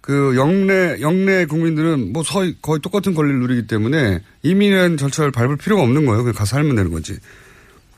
[0.00, 5.82] 그 영내 영내 국민들은 뭐 거의, 거의 똑같은 권리를 누리기 때문에 이민이라는 절차를 밟을 필요가
[5.82, 6.22] 없는 거예요.
[6.22, 7.18] 그냥 가서 살면 되는 거지.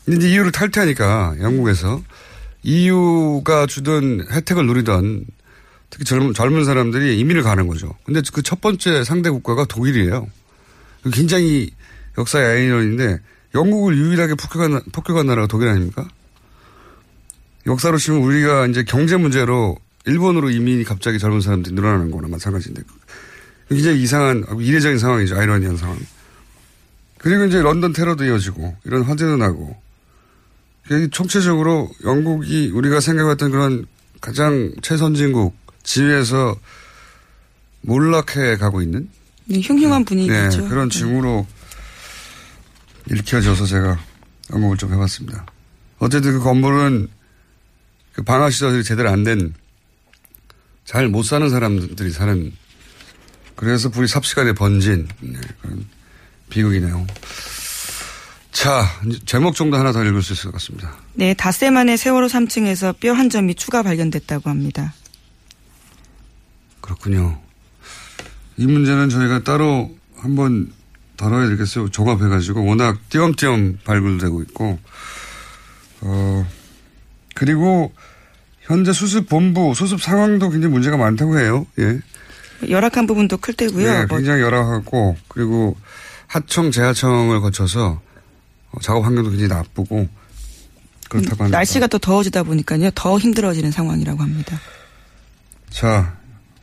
[0.04, 2.00] 근데 이제 EU를 탈퇴하니까 영국에서
[2.62, 5.24] EU가 주던 혜택을 누리던
[5.90, 7.94] 특히 젊은, 젊은 사람들이 이민을 가는 거죠.
[8.04, 10.28] 근데 그 첫 번째 상대 국가가 독일이에요.
[11.12, 11.70] 굉장히
[12.18, 13.20] 역사의 아이러니인데
[13.54, 16.08] 영국을 유일하게 폭격한, 폭격한 나라가 독일 아닙니까?
[17.66, 22.82] 역사로 치면 우리가 이제 경제 문제로 일본으로 이민이 갑자기 젊은 사람들이 늘어나는 거나 마찬가지인데
[23.68, 25.36] 굉장히 이상한 이례적인 상황이죠.
[25.36, 25.98] 아이러니한 상황.
[27.18, 29.76] 그리고 이제 런던 테러도 이어지고 이런 화재도 나고
[31.10, 33.86] 총체적으로 영국이 우리가 생각했던 그런
[34.20, 36.56] 가장 최선진국 지위에서
[37.82, 39.08] 몰락해 가고 있는
[39.46, 40.62] 네, 흉흉한 분위기죠.
[40.62, 41.46] 네, 그런 징후로
[43.10, 43.98] 읽혀져서 제가
[44.52, 45.46] 언급을 좀 해봤습니다.
[45.98, 47.08] 어쨌든 그 건물은
[48.12, 49.54] 그 방화시설이 제대로 안 된
[50.84, 52.52] 잘 못 사는 사람들이 사는
[53.56, 55.84] 그래서 불이 삽시간에 번진 네, 그런
[56.48, 57.04] 비극이네요.
[58.52, 58.86] 자,
[59.26, 60.94] 제목 정도 하나 더 읽을 수 있을 것 같습니다.
[61.14, 64.94] 네, 닷새 만에 세월호 3층에서 뼈 한 점이 추가 발견됐다고 합니다.
[66.86, 67.38] 그렇군요.
[68.56, 70.72] 이 문제는 저희가 따로 한번
[71.16, 71.90] 다뤄야 되겠어요.
[71.90, 74.78] 종합해가지고 워낙 띄엄띄엄 발굴되고 있고,
[76.02, 76.46] 어,
[77.34, 77.92] 그리고
[78.62, 81.66] 현재 수습 본부, 수습 상황도 굉장히 문제가 많다고 해요.
[81.78, 82.00] 예.
[82.68, 83.92] 열악한 부분도 클 때고요.
[83.92, 85.76] 네, 뭐 굉장히 열악하고, 그리고
[86.28, 88.00] 하청, 재하청을 거쳐서
[88.70, 90.08] 어, 작업 환경도 굉장히 나쁘고,
[91.08, 91.58] 그렇다고 합니다.
[91.58, 92.90] 날씨가 또 더워지다 보니까요.
[92.94, 94.60] 더 힘들어지는 상황이라고 합니다.
[95.70, 96.15] 자,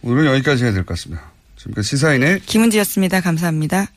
[0.03, 1.23] 오늘은 여기까지 해야 될 것 같습니다.
[1.57, 3.21] 지금까지 시사인의 김은지였습니다.
[3.21, 3.87] 감사합니다.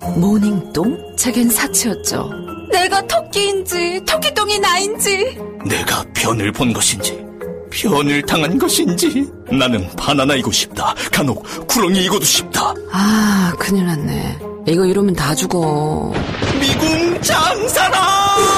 [0.00, 1.16] 모닝똥?
[1.16, 2.30] 제겐 사치였죠.
[2.70, 5.36] 내가 토끼인지 토끼똥이 나인지
[5.68, 7.18] 내가 변을 본 것인지
[7.70, 10.94] 변을 당한 것인지 나는 바나나이고 싶다.
[11.12, 12.72] 간혹 구렁이이고도 싶다.
[12.92, 14.38] 아, 큰일 났네.
[14.68, 16.12] 이거 이러면 다 죽어.
[16.60, 18.57] 미궁 장사랑!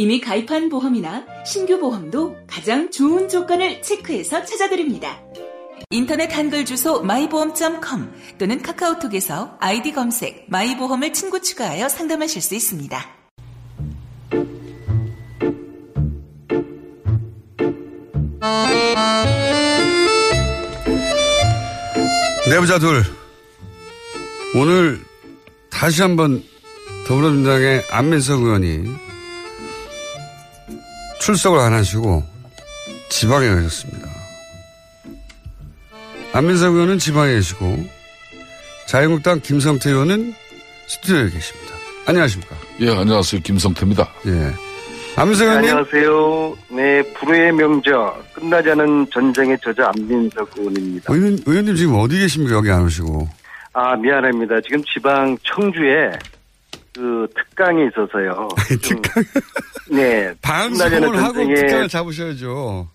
[0.00, 5.20] 이미 가입한 보험이나 신규 보험도 가장 좋은 조건을 체크해서 찾아드립니다.
[5.90, 12.98] 인터넷 한글 주소 마이보험.com 또는 카카오톡에서 아이디 검색 마이보험을 친구 추가하여 상담하실 수 있습니다.
[22.48, 23.02] 내부자 둘.
[24.54, 24.98] 오늘
[25.68, 26.42] 다시 한번
[27.06, 29.09] 더불어민주당의 안민석 의원이
[31.20, 32.24] 출석을 안 하시고
[33.10, 34.08] 지방에 가셨습니다.
[36.32, 37.84] 안민석 의원은 지방에 계시고
[38.86, 40.34] 자유한국당 김성태 의원은
[40.86, 41.74] 스튜디오에 계십니다.
[42.06, 42.56] 안녕하십니까?
[42.80, 43.42] 예, 안녕하세요.
[43.42, 44.08] 김성태입니다.
[44.26, 44.52] 예.
[45.16, 45.70] 안민석 의원님.
[45.70, 46.56] 안녕하세요.
[46.70, 51.12] 네, 불후의 명저, 끝나지 않은 전쟁의 저자 안민석 의원입니다.
[51.12, 52.56] 의원, 의원님 지금 어디 계십니까?
[52.56, 53.28] 여기 안 오시고.
[53.72, 54.60] 아, 미안합니다.
[54.62, 56.10] 지금 지방 청주에
[56.94, 58.48] 그 특강이 있어서요.
[58.82, 59.22] 특강?
[59.90, 60.32] 네.
[60.42, 62.88] 방송을 하고 특강을 잡으셔야죠.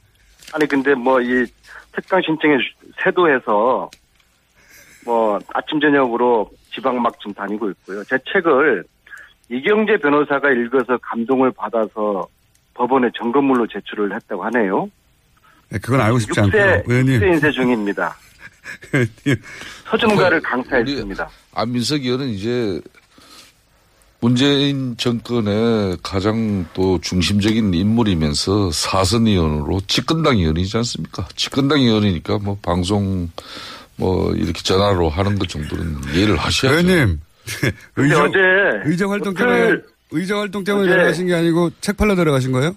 [0.53, 1.45] 아니, 근데 뭐 이
[1.93, 2.55] 특강 신청에
[3.03, 3.89] 세도해서
[5.05, 8.03] 뭐 아침 저녁으로 지방 막 좀 다니고 있고요.
[8.03, 8.83] 제 책을
[9.49, 12.27] 이경재 변호사가 읽어서 감동을 받아서
[12.73, 14.89] 법원에 점검물로 제출을 했다고 하네요.
[15.69, 16.83] 네, 그건 알고 싶지 6세, 않고요.
[16.87, 17.19] 의원님.
[17.21, 18.15] 6세 인쇄 중입니다.
[19.89, 21.29] 서점가를 강타했습니다.
[21.53, 22.81] 안민석 의원은 이제
[24.25, 31.27] 문재인 정권의 가장 또 중심적인 인물이면서 사선 의원으로 집권당 의원이지 않습니까?
[31.35, 33.29] 집권당 의원이니까 뭐 방송
[33.97, 36.75] 뭐 이렇게 전화로 하는 것 정도는 이해를 하셔야죠.
[36.75, 37.19] 의원님.
[37.97, 38.39] 의정, 어제
[38.85, 39.75] 의정 활동 때문에
[40.09, 42.75] 의정 활동 때문에 내려가신 게 아니고 책 팔러 내려가신 거예요?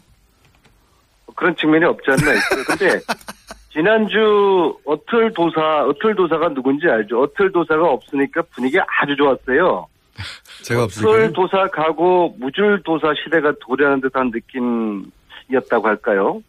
[1.34, 2.64] 그런 측면이 없지 않나 있어요.
[2.66, 3.00] 근데
[3.72, 7.22] 지난주 어틀 도사, 어틀 도사가 누군지 알죠?
[7.22, 9.86] 어틀 도사가 없으니까 분위기가 아주 좋았어요.
[10.64, 11.32] 제가 어틀 없으니까.
[11.32, 16.42] 도사 가고 무줄 도사 시대가 도래하는 듯한 느낌이었다고 할까요?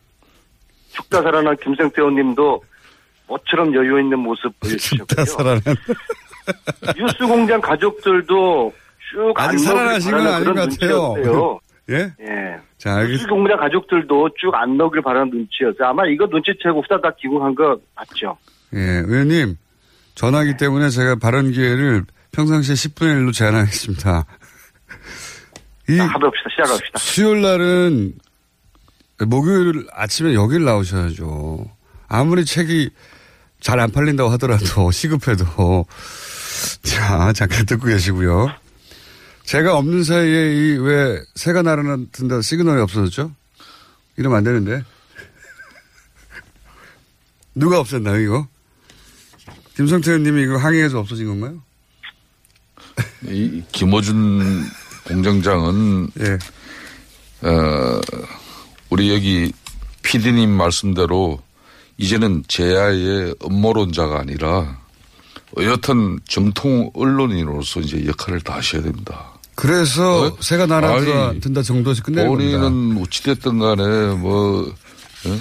[0.92, 2.64] 죽다 살아난 김성태 의원님도
[3.28, 5.26] 모처럼 여유 있는 모습 보여주셨고요.
[5.26, 5.62] 살아난.
[6.98, 8.74] 뉴스 공장 가족들도
[9.12, 11.60] 쭉 아직 살아나신 건 아닌 것 같아요.
[11.92, 12.12] 예?
[12.22, 12.58] 예.
[12.78, 15.88] 자, 알겠, 뉴스 공장 가족들도 쭉 안 넣길 바라는 눈치였어요.
[15.90, 18.38] 아마 이거 눈치채고 후다닥 기국한 거 맞죠?
[18.74, 19.58] 예, 의원님.
[20.16, 24.26] 전화기 때문에 제가 발언 기회를 평상시에 10분의 1로 제한하겠습니다.
[25.90, 26.50] 이 자, 합의합시다.
[26.52, 27.00] 시작합시다.
[27.00, 28.14] 수요일 날은
[29.28, 31.66] 목요일 아침에 여길 나오셔야죠.
[32.08, 32.90] 아무리 책이
[33.62, 35.86] 잘 안 팔린다고 하더라도 시급해도
[36.84, 38.48] 자 잠깐 듣고 계시고요.
[39.44, 43.34] 제가 없는 사이에 이 왜 새가 날아든다 시그널이 없어졌죠?
[44.18, 44.84] 이러면 안 되는데.
[47.56, 48.48] 누가 없앴나요, 이거?
[49.76, 51.62] 김성태 의원님이 이거 항의해서 없어진 건가요?
[53.28, 54.66] 이 김어준
[55.06, 56.38] 공장장은 예.
[57.48, 58.02] 어,
[58.90, 59.52] 우리 여기
[60.04, 61.40] PD님 말씀대로
[61.98, 64.80] 이제는 제야의 음모론자가 아니라
[65.58, 69.34] 여튼 정통 언론인으로서 이제 역할을 다 하셔야 됩니다.
[69.56, 70.38] 그래서 어?
[70.40, 72.60] 새가 날아든다 정도에서 끝내는 겁니다.
[72.60, 74.74] 본인은 어찌됐든 간에 뭐,
[75.26, 75.40] 어?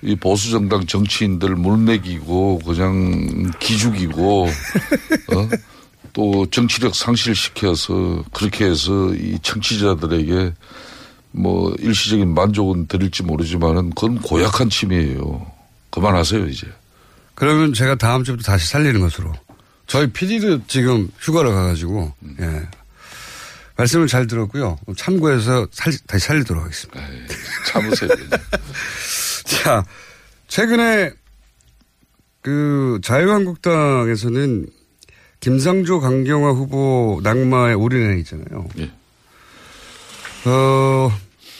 [0.00, 5.48] 이 보수정당 정치인들 물먹이고 그냥 기죽이고, 어?
[6.12, 10.52] 또 정치력 상실시켜서 그렇게 해서 이 청취자들에게
[11.32, 15.50] 뭐 일시적인 만족은 드릴지 모르지만은 그건 고약한 침해예요.
[15.90, 16.66] 그만하세요, 이제.
[17.34, 19.32] 그러면 제가 다음 주부터 다시 살리는 것으로.
[19.86, 22.68] 저희 PD도 지금 휴가를 가가지고, 예.
[23.76, 24.76] 말씀을 잘 들었고요.
[24.96, 27.00] 참고해서 살, 다시 살리도록 하겠습니다.
[27.68, 28.10] 참으세요.
[29.46, 29.84] 자,
[30.48, 31.12] 최근에
[32.42, 34.66] 그 자유한국당에서는
[35.48, 38.68] 김상조 강경화 후보 낙마에 올인해 있잖아요.
[38.80, 38.90] 예.
[40.44, 41.10] 어,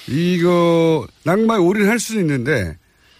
[0.09, 2.77] 이거 낙마에 올인할 수는 있는데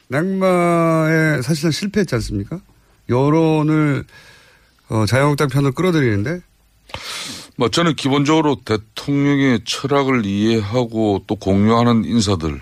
[0.09, 2.61] 낙마에 사실상 실패했지 않습니까?
[3.09, 4.04] 여론을
[4.90, 6.42] 어, 자유한국당 편을 끌어들이는데
[7.57, 12.61] 뭐 저는 기본적으로 대통령의 철학을 이해하고 또 공유하는 인사들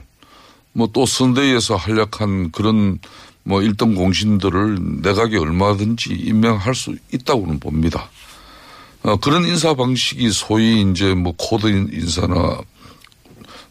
[0.75, 3.01] 뭐 또 선대위에서 활약한 그런
[3.47, 8.11] 뭐 일등 공신들을 내각에 얼마든지 임명할 수 있다고는 봅니다.
[9.05, 12.61] 어, 그런 인사 방식이 소위 이제 뭐 코드 인사나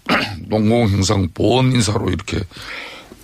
[0.47, 2.39] 농공행상 보원 인사로 이렇게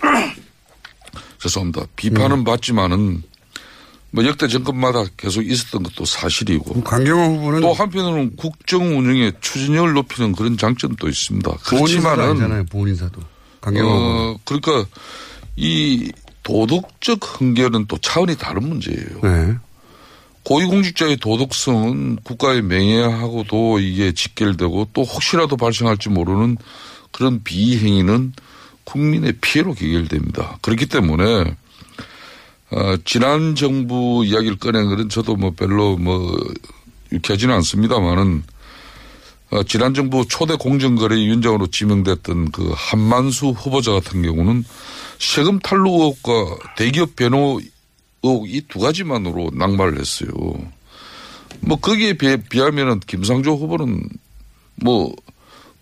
[1.40, 1.86] 죄송합니다.
[1.96, 3.22] 비판은 받지만은
[4.10, 6.82] 뭐 역대 정권마다 계속 있었던 것도 사실이고.
[6.82, 11.50] 강경화 후보는 또 한편으로는 국정 운영의 추진력을 높이는 그런 장점도 있습니다.
[11.64, 12.66] 그렇지만은.
[12.66, 13.22] 보훈인사도.
[13.62, 13.78] 후보.
[13.80, 14.84] 어, 그러니까
[15.56, 19.20] 이 도덕적 흥결은 또 차원이 다른 문제예요.
[19.22, 19.56] 네.
[20.44, 26.56] 고위공직자의 도덕성은 국가의 명예하고도 이게 직결되고 또 혹시라도 발생할지 모르는
[27.12, 28.32] 그런 비행위는
[28.84, 30.58] 국민의 피해로 귀결됩니다.
[30.62, 31.54] 그렇기 때문에
[32.72, 36.36] 어, 지난 정부 이야기를 꺼낸 것은 저도 뭐 별로 뭐
[37.12, 38.42] 유쾌하지는 않습니다만은
[39.52, 44.64] 어, 지난 정부 초대 공정거래 위원장으로 지명됐던 그 한만수 후보자 같은 경우는
[45.18, 47.60] 세금 탈루 의혹과 대기업 변호
[48.22, 50.30] 의혹 이 두 가지만으로 낙마를 했어요.
[51.60, 54.08] 뭐 거기에 비해, 비하면은 김상조 후보는
[54.76, 55.14] 뭐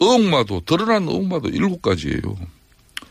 [0.01, 2.21] 의혹마도 드러난 의혹마도 일곱 가지예요.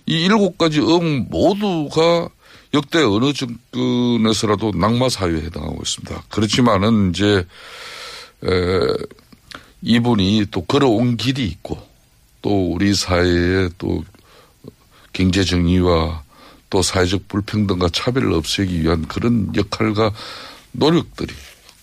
[0.07, 2.27] 이 일곱 가지 의혹 모두가
[2.73, 6.23] 역대 어느 정권에서라도 낙마 사유에 해당하고 있습니다.
[6.29, 7.45] 그렇지만은 이제
[8.43, 8.49] 에,
[9.81, 11.77] 이분이 또 걸어온 길이 있고
[12.41, 14.03] 또 우리 사회에 또
[15.13, 16.23] 경제 정의와
[16.69, 20.11] 또 사회적 불평등과 차별을 없애기 위한 그런 역할과
[20.71, 21.33] 노력들이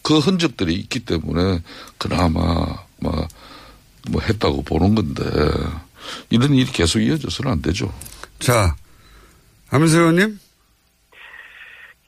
[0.02, 1.61] 그 흔적들이 있기 때문에
[1.98, 2.40] 그나마
[3.00, 3.26] 뭐,
[4.11, 5.24] 뭐 했다고 보는 건데
[6.30, 7.92] 이런 일이 계속 이어져서는 안 되죠.
[8.38, 8.76] 자,
[9.68, 10.38] 하면서 의원님?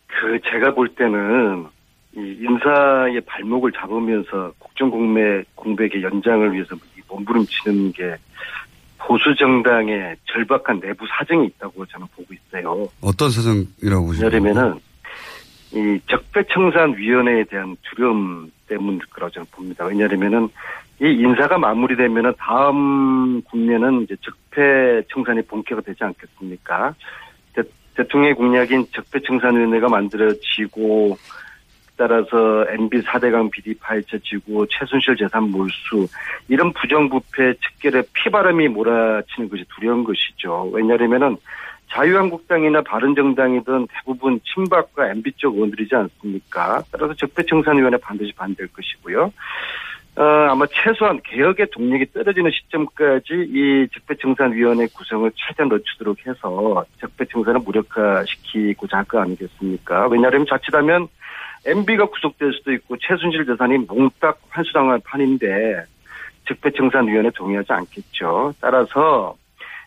[0.06, 1.77] 그 제가 볼 때는 이
[2.14, 8.16] 인사의 발목을 잡으면서 국정 공백 공백의 연장을 위해서 이 몸부림치는 게
[8.98, 12.88] 보수 정당의 절박한 내부 사정이 있다고 저는 보고 있어요.
[13.00, 14.30] 어떤 사정이라고 보시나요?
[14.32, 14.80] 왜냐면은
[15.72, 19.84] 이 적폐청산 위원회에 대한 두려움 때문일 거라고 저는 봅니다.
[19.84, 20.48] 왜냐하면은
[21.00, 26.94] 이 인사가 마무리되면은 다음 국면은 이제 적폐청산이 본격화 되지 않겠습니까?
[27.54, 27.62] 대,
[27.94, 31.16] 대통령의 공약인 적폐청산위원회가 만들어지고
[31.98, 36.06] 따라서 MB 4대강 비리 파헤쳐지고 최순실 재산 몰수
[36.48, 40.70] 이런 부정부패 측결에 피바람이 몰아치는 것이 두려운 것이죠.
[40.72, 41.36] 왜냐하면은
[41.90, 46.82] 자유한국당이나 바른정당이든 대부분 친박과 MB 쪽 의원들이지 않습니까?
[46.92, 49.32] 따라서 적폐청산위원회 반드시 반대할 것이고요.
[50.16, 58.98] 어, 아마 최소한 개혁의 동력이 떨어지는 시점까지 이 적폐청산위원회 구성을 최대한 늦추도록 해서 적폐청산을 무력화시키고자
[58.98, 60.08] 할 거 아니겠습니까?
[60.08, 61.08] 왜냐하면 자칫하면
[61.66, 65.84] MB가 구속될 수도 있고 최순실 재산이 몽딱 환수당할 판인데
[66.48, 68.54] 적폐청산위원회 동의하지 않겠죠.
[68.60, 69.36] 따라서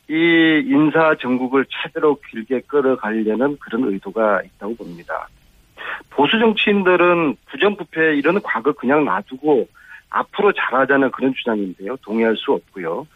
[0.09, 5.29] 이 인사 전국을 최대로 길게 끌어가려는 그런 의도가 있다고 봅니다.
[6.09, 9.67] 보수 정치인들은 부정부패 이런 과거 그냥 놔두고
[10.09, 11.95] 앞으로 잘하자는 그런 주장인데요.
[12.01, 13.07] 동의할 수 없고요.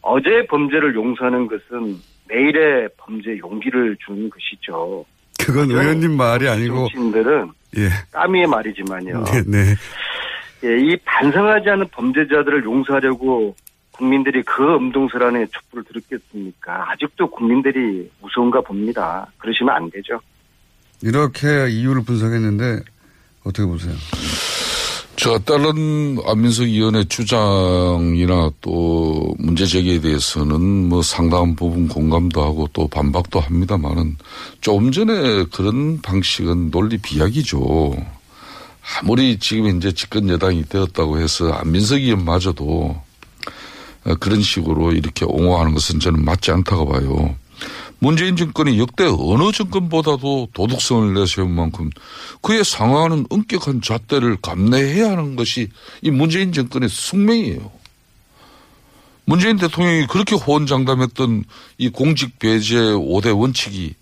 [0.00, 1.96] 어제의 범죄를 용서하는 것은
[2.28, 5.04] 내일의 범죄 용기를 주는 것이죠.
[5.44, 7.90] 그건 의원님 말이 아니고 정치인들은 예.
[8.12, 9.24] 까미의 말이지만요.
[9.24, 9.74] 네, 네.
[10.64, 13.54] 예, 이 반성하지 않은 범죄자들을 용서하려고
[13.92, 16.90] 국민들이 그 음동설 안에 촛불을 들었겠습니까?
[16.90, 19.26] 아직도 국민들이 무서운가 봅니다.
[19.38, 20.20] 그러시면 안 되죠.
[21.02, 22.80] 이렇게 이유를 분석했는데
[23.44, 23.94] 어떻게 보세요?
[25.18, 32.86] 저 다른 안민석 의원의 주장이나 또 문제 제기에 대해서는 뭐 상당한 부분 공감도 하고 또
[32.86, 34.16] 반박도 합니다만은
[34.60, 37.96] 조금 전에 그런 방식은 논리 비약이죠.
[39.00, 43.00] 아무리 지금 이제 집권 여당이 되었다고 해서 안민석 의원마저도
[44.20, 47.34] 그런 식으로 이렇게 옹호하는 것은 저는 맞지 않다고 봐요.
[47.98, 51.90] 문재인 정권이 역대 어느 정권보다도 도덕성을 내세운 만큼
[52.42, 55.68] 그에 상응하는 엄격한 잣대를 감내해야 하는 것이
[56.02, 57.70] 이 문재인 정권의 숙명이에요.
[59.24, 61.44] 문재인 대통령이 그렇게 호언장담했던
[61.78, 63.94] 이 공직 배제 5대 원칙이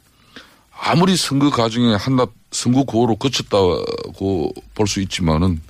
[0.78, 5.60] 아무리 선거 과정에 한낱 선거 구호로 거쳤다고 볼 수 있지만은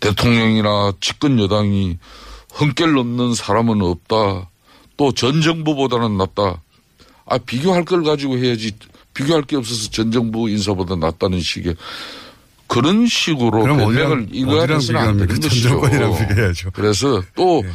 [0.00, 1.98] 대통령이나 집권 여당이
[2.52, 4.48] 흠결 넘는 사람은 없다.
[4.96, 6.60] 또 전 정부보다는 낫다.
[7.26, 8.72] 아, 비교할 걸 가지고 해야지.
[9.14, 11.76] 비교할 게 없어서 전 정부 인사보다 낫다는 식의
[12.66, 15.80] 그런 식으로 변명을 이거야 해서는 안 되는 것이죠.
[15.80, 16.70] 비교해야죠.
[16.72, 17.70] 그래서 또 네.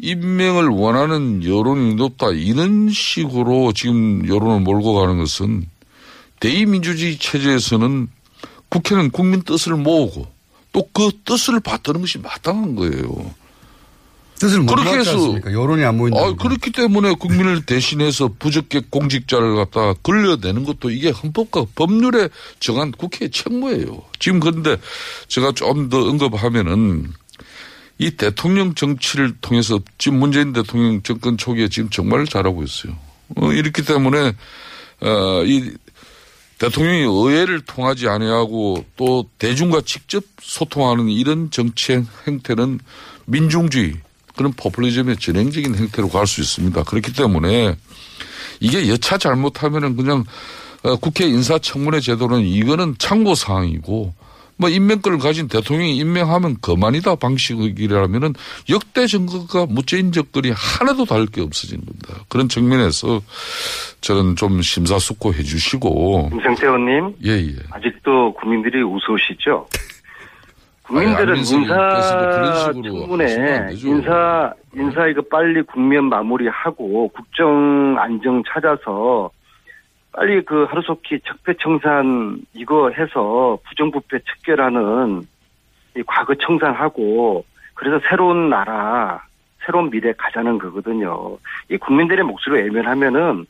[0.00, 5.66] 임명을 원하는 여론이 높다 이런 식으로 지금 여론을 몰고 가는 것은
[6.40, 8.08] 대의민주주의 체제에서는
[8.68, 10.26] 국회는 국민 뜻을 모으고
[10.72, 13.34] 또 그 뜻을 받드는 것이 마땅한 거예요.
[14.42, 16.20] 뜻을 그렇게 해서 여론이 안 모인다.
[16.20, 22.28] 아, 그렇기 때문에 국민을 대신해서 부적격 공직자를 갖다 걸려내는 것도 이게 헌법과 법률에
[22.58, 24.02] 정한 국회의 책무예요.
[24.18, 24.78] 지금 그런데
[25.28, 27.12] 제가 좀 더 언급하면은
[27.98, 32.96] 이 대통령 정치를 통해서 지금 문재인 대통령 정권 초기에 지금 정말 잘하고 있어요.
[33.36, 34.32] 어, 이렇기 때문에
[35.02, 35.70] 어, 이
[36.58, 42.80] 대통령이 의회를 통하지 아니하고 또 대중과 직접 소통하는 이런 정치 행태는
[43.26, 43.94] 민중주의
[44.36, 46.82] 그런 포퓰리즘의 진행적인 행태로 갈 수 있습니다.
[46.84, 47.76] 그렇기 때문에
[48.60, 50.24] 이게 여차 잘못하면은 그냥
[50.82, 54.14] 어, 국회 인사청문회 제도는 이거는 참고 사항이고
[54.56, 58.34] 뭐 임명권을 가진 대통령이 임명하면 그만이다 방식이라면은
[58.70, 62.24] 역대 정권과 문재인 정권이 하나도 다를 게 없어지는 겁니다.
[62.28, 63.20] 그런 측면에서
[64.02, 66.30] 저는 좀 심사숙고해 주시고.
[66.30, 67.16] 김성태 의원님.
[67.24, 67.56] 예, 예.
[67.70, 69.66] 아직도 국민들이 우스우시죠?
[70.84, 79.30] 국민들은 인사 청문회 인사 인사 이거 빨리 국면 마무리하고 국정 안정 찾아서
[80.12, 85.22] 빨리 그 하루속히 적폐청산 이거 해서 부정부패 척결하는
[85.96, 89.22] 이 과거 청산하고 그래서 새로운 나라
[89.64, 91.38] 새로운 미래 가자는 거거든요.
[91.70, 93.46] 이 국민들의 목소리를 외면하면은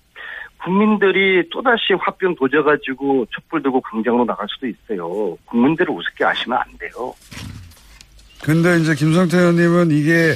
[0.65, 5.37] 국민들이 또다시 화병 도져가지고 촛불 들고 광장으로 나갈 수도 있어요.
[5.47, 7.15] 국민들을 우습게 아시면 안 돼요.
[8.43, 10.35] 근데 이제 김성태 의원님은 이게,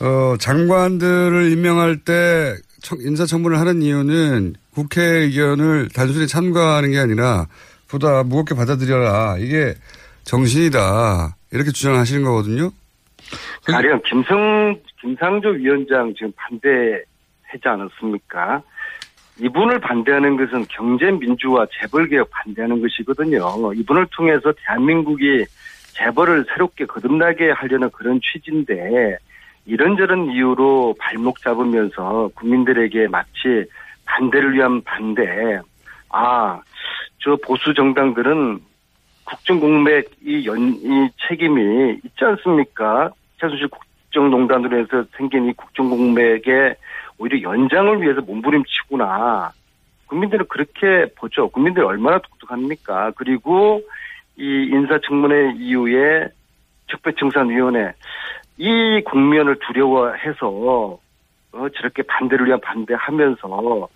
[0.00, 2.54] 어, 장관들을 임명할 때
[3.00, 7.46] 인사청문을 하는 이유는 국회 의견을 단순히 참가하는 게 아니라
[7.88, 9.36] 보다 무겁게 받아들여라.
[9.38, 9.74] 이게
[10.24, 11.36] 정신이다.
[11.52, 12.70] 이렇게 주장하시는 거거든요.
[13.64, 18.62] 가령 김성, 김상조 위원장 지금 반대하지 않았습니까?
[19.40, 23.72] 이분을 반대하는 것은 경제 민주화 재벌 개혁 반대하는 것이거든요.
[23.74, 25.44] 이분을 통해서 대한민국이
[25.92, 29.18] 재벌을 새롭게 거듭나게 하려는 그런 취지인데
[29.66, 33.64] 이런저런 이유로 발목 잡으면서 국민들에게 마치
[34.04, 35.60] 반대를 위한 반대.
[36.10, 36.60] 아,
[37.18, 38.60] 저 보수 정당들은
[39.24, 43.10] 국정공백 이 연, 이 책임이 있지 않습니까?
[43.40, 46.76] 최순실 국정농단으로 해서 생긴 이 국정공백의
[47.18, 49.52] 오히려 연장을 위해서 몸부림치구나.
[50.06, 51.48] 국민들은 그렇게 보죠.
[51.48, 53.12] 국민들이 얼마나 독특합니까?
[53.16, 53.80] 그리고
[54.36, 56.28] 이 인사청문회 이후에
[56.88, 57.92] 적폐청산위원회
[58.58, 60.98] 이 국면을 두려워해서
[61.52, 63.88] 어, 저렇게 반대를 위한 반대하면서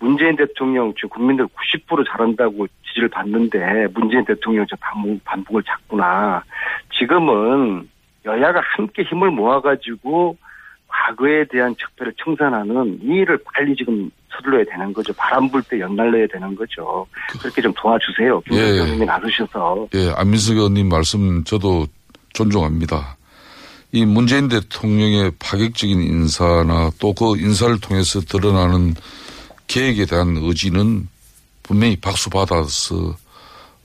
[0.00, 6.42] 문재인 대통령 지금 국민들 90% 잘한다고 지지를 받는데 문재인 대통령 저 반복, 반복을 잡구나.
[6.98, 7.88] 지금은
[8.24, 10.36] 여야가 함께 힘을 모아가지고
[10.94, 15.12] 과거에 대한 적폐를 청산하는 이 일을 빨리 지금 서둘러야 되는 거죠.
[15.14, 17.06] 바람 불 때 연날려야 되는 거죠.
[17.40, 18.40] 그렇게 좀 도와주세요.
[18.42, 19.04] 김대표님이 예.
[19.04, 19.88] 나서셔서.
[19.94, 21.86] 예, 안민석 의원님 말씀 저도
[22.32, 23.16] 존중합니다.
[23.92, 28.94] 이 문재인 대통령의 파격적인 인사나 또 그 인사를 통해서 드러나는
[29.68, 31.08] 계획에 대한 의지는
[31.62, 33.16] 분명히 박수 받아서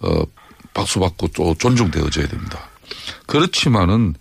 [0.02, 0.24] 어
[0.74, 2.60] 박수 받고 또 존중되어져야 됩니다.
[3.28, 4.16] 그렇지만은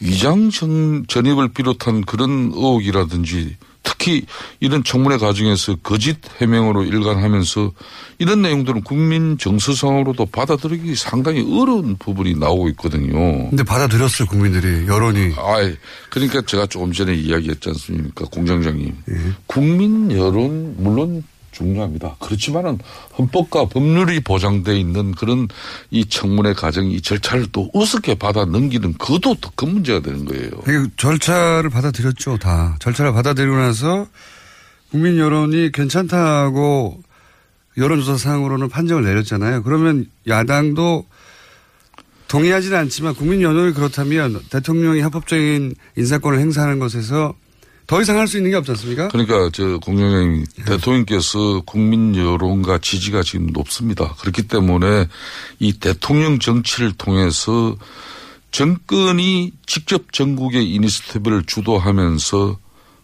[0.00, 4.26] 위장 전 입을 비롯한 그런 의혹이라든지 특히
[4.60, 7.72] 이런 청문회 과정에서 거짓 해명으로 일관하면서
[8.18, 13.48] 이런 내용들은 국민 정서상으로도 받아들이기 상당히 어려운 부분이 나오고 있거든요.
[13.48, 14.86] 근데 받아들였어요, 국민들이.
[14.86, 15.34] 여론이.
[15.36, 15.72] 아,
[16.10, 18.94] 그러니까 제가 조금 전에 이야기했지 않습니까, 공장장님.
[19.10, 19.14] 예.
[19.46, 21.22] 국민 여론 물론
[21.58, 22.16] 중요합니다.
[22.20, 22.78] 그렇지만은
[23.18, 25.48] 헌법과 법률이 보장돼 있는 그런
[25.90, 30.50] 이 청문회 과정 이 절차를 또 우습게 받아 넘기는 그것도 더 큰 문제가 되는 거예요.
[30.62, 32.76] 이게 절차를 받아들였죠, 다.
[32.78, 34.06] 절차를 받아들이고 나서
[34.92, 37.02] 국민 여론이 괜찮다고
[37.76, 39.62] 여론조사상으로는 판정을 내렸잖아요.
[39.64, 41.06] 그러면 야당도
[42.28, 47.34] 동의하지는 않지만 국민 여론이 그렇다면 대통령이 합법적인 인사권을 행사하는 것에서
[47.88, 49.08] 더 이상 할 수 있는 게 없지 않습니까?
[49.08, 54.14] 그러니까 저 공영님 대통령께서 국민 여론과 지지가 지금 높습니다.
[54.20, 55.08] 그렇기 때문에
[55.58, 57.74] 이 대통령 정치를 통해서
[58.50, 62.58] 정권이 직접 전국의 이니스티브를 주도하면서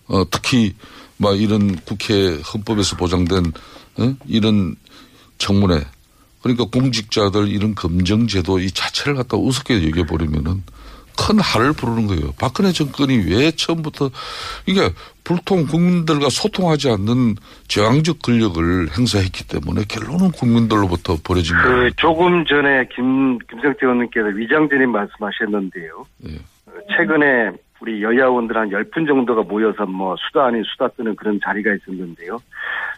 [0.08, 0.74] 어, 특히
[1.16, 3.52] 막 이런 국회 헌법에서 보장된
[3.96, 4.14] 어?
[4.26, 4.76] 이런
[5.38, 5.82] 청문회
[6.42, 10.62] 그러니까 공직자들 이런 검증제도 이 자체를 갖다 우습게 여겨버리면은
[11.16, 12.32] 큰 할을 부르는 거예요.
[12.38, 14.10] 박근혜 정권이 왜 처음부터
[14.66, 14.90] 이게
[15.24, 17.36] 불통 국민들과 소통하지 않는
[17.68, 21.76] 저항적 권력을 행사했기 때문에 결론은 국민들로부터 벌어진 거예요.
[21.76, 26.04] 그 조금 전에 김 김성태 의원님께서 위장전입 말씀하셨는데요.
[26.28, 26.34] 예.
[26.66, 27.50] 어, 최근에
[27.80, 32.38] 우리 여야원들 한 10분 정도가 모여서 뭐 수다 아닌 수다 뜨는 그런 자리가 있었는데요.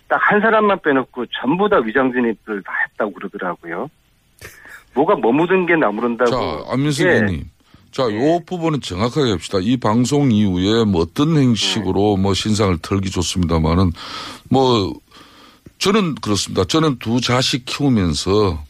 [0.09, 3.89] 딱 한 사람만 빼놓고 전부 다 위장전입을 다 했다고 그러더라고요.
[4.95, 6.31] 뭐가 머무든 게 나무른다고.
[6.31, 6.37] 자,
[6.73, 7.11] 안민석 예.
[7.11, 7.45] 의원님.
[7.97, 9.57] 자, 요 부분은 정확하게 합시다.
[9.59, 13.91] 이 방송 이후에 뭐 어떤 행식으로 뭐 신상을 털기 좋습니다만은
[14.51, 14.93] 뭐
[15.79, 16.65] 저는 그렇습니다.
[16.65, 18.63] 저는 두 자식 키우면서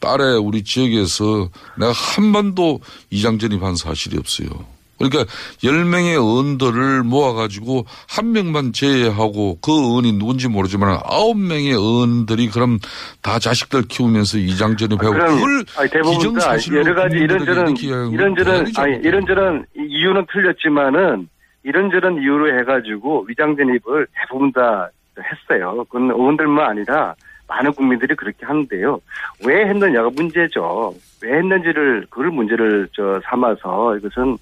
[0.00, 4.50] 딸의 우리 지역에서 내가 한 번도 이장 전입한 사실이 없어요.
[4.98, 5.24] 그러니까
[5.58, 12.78] 10명의 의원들을 모아가지고 한 명만 제외하고 그 의원이 누군지 모르지만 9명의 의원들이 그럼
[13.22, 18.66] 다 자식들 키우면서 위장 전입하고 그럼 그걸 아니, 대부분 다 기정사실로 여러 가지 이런저런 이런저런
[18.76, 21.28] 아니 이런저런 이유는 틀렸지만은
[21.64, 25.84] 이런저런 이유로 해가지고 위장 전입을 대부분 다 했어요.
[25.88, 27.14] 그건 의원들만 아니라
[27.46, 29.00] 많은 국민들이 그렇게 하는데요.
[29.46, 30.94] 왜 했느냐가 문제죠.
[31.22, 34.36] 왜 했는지를 그걸 문제를 저 삼아서 이것은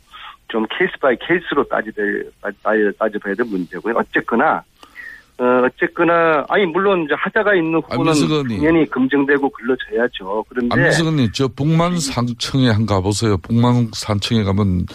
[0.53, 3.95] 좀 case by case로 따지될 따지 따져봐야 될 문제고요.
[3.97, 4.63] 어쨌거나
[5.39, 8.59] 어, 어쨌거나 아니 물론 이제 하자가 있는 후보는 안민석 의원님.
[8.59, 10.45] 당연히 검증되고 글러져야죠.
[10.51, 13.39] 그런데 안민석 의원님, 저 북만 산청에 한 가보세요.
[13.39, 14.87] 북만 산청에 가면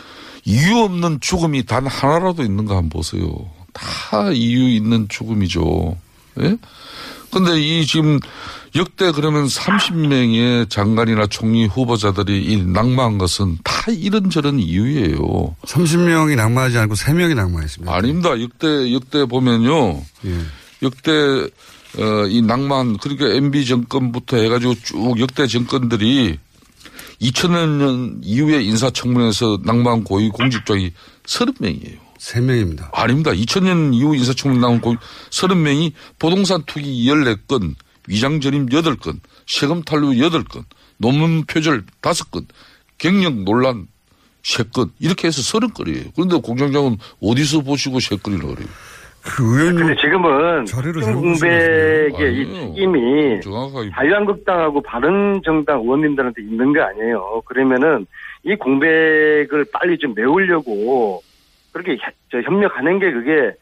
[0.45, 3.28] 이유 없는 죽음이 단 하나라도 있는가 한번 보세요.
[3.74, 5.97] 다 이유 있는 죽음이죠.
[6.41, 6.55] 예?
[7.34, 8.20] 근데 이 지금
[8.78, 15.55] 역대 그러면 30명의 장관이나 총리 후보자들이 이 낙마한 것은 다 이런저런 이유예요.
[15.65, 17.91] 30명이 낙마하지 않고 3명이 낙마했습니다.
[17.91, 18.39] 아닙니다.
[18.39, 20.01] 역대, 역대 보면요.
[20.25, 20.39] 예.
[20.84, 26.38] 역대, 어, 이 낭만, 그러니까 MB 정권부터 해가지고 쭉 역대 정권들이
[27.19, 30.91] 2000년 이후에 인사청문회에서 낭만 고위 공직자이
[31.25, 31.97] 30명이에요.
[32.19, 32.89] 3명입니다.
[32.93, 33.32] 아닙니다.
[33.32, 34.97] 2000년 이후 인사청문 나온 고위
[35.32, 37.73] 30명이 부동산 투기 14건,
[38.08, 40.64] 위장 전입 8건, 세금 탈루 8건,
[40.97, 42.45] 논문 표절 5건,
[42.97, 43.88] 경력 논란
[44.43, 46.12] 3건, 이렇게 해서 30건이에요.
[46.16, 48.68] 그런데 공장장은 어디서 보시고 3건이라고 그래요?
[49.24, 49.88] 그 의원님.
[49.88, 50.66] 근데 지금은
[51.22, 52.45] 공백의 이.
[52.76, 53.41] 책임이.
[53.93, 57.41] 자유한국당하고 바른정당 의원님들한테 있는 거 아니에요.
[57.45, 58.05] 그러면은
[58.43, 61.22] 이 공백을 빨리 좀 메우려고
[61.74, 63.53] 그렇게 협- 협력하는 게 그게 그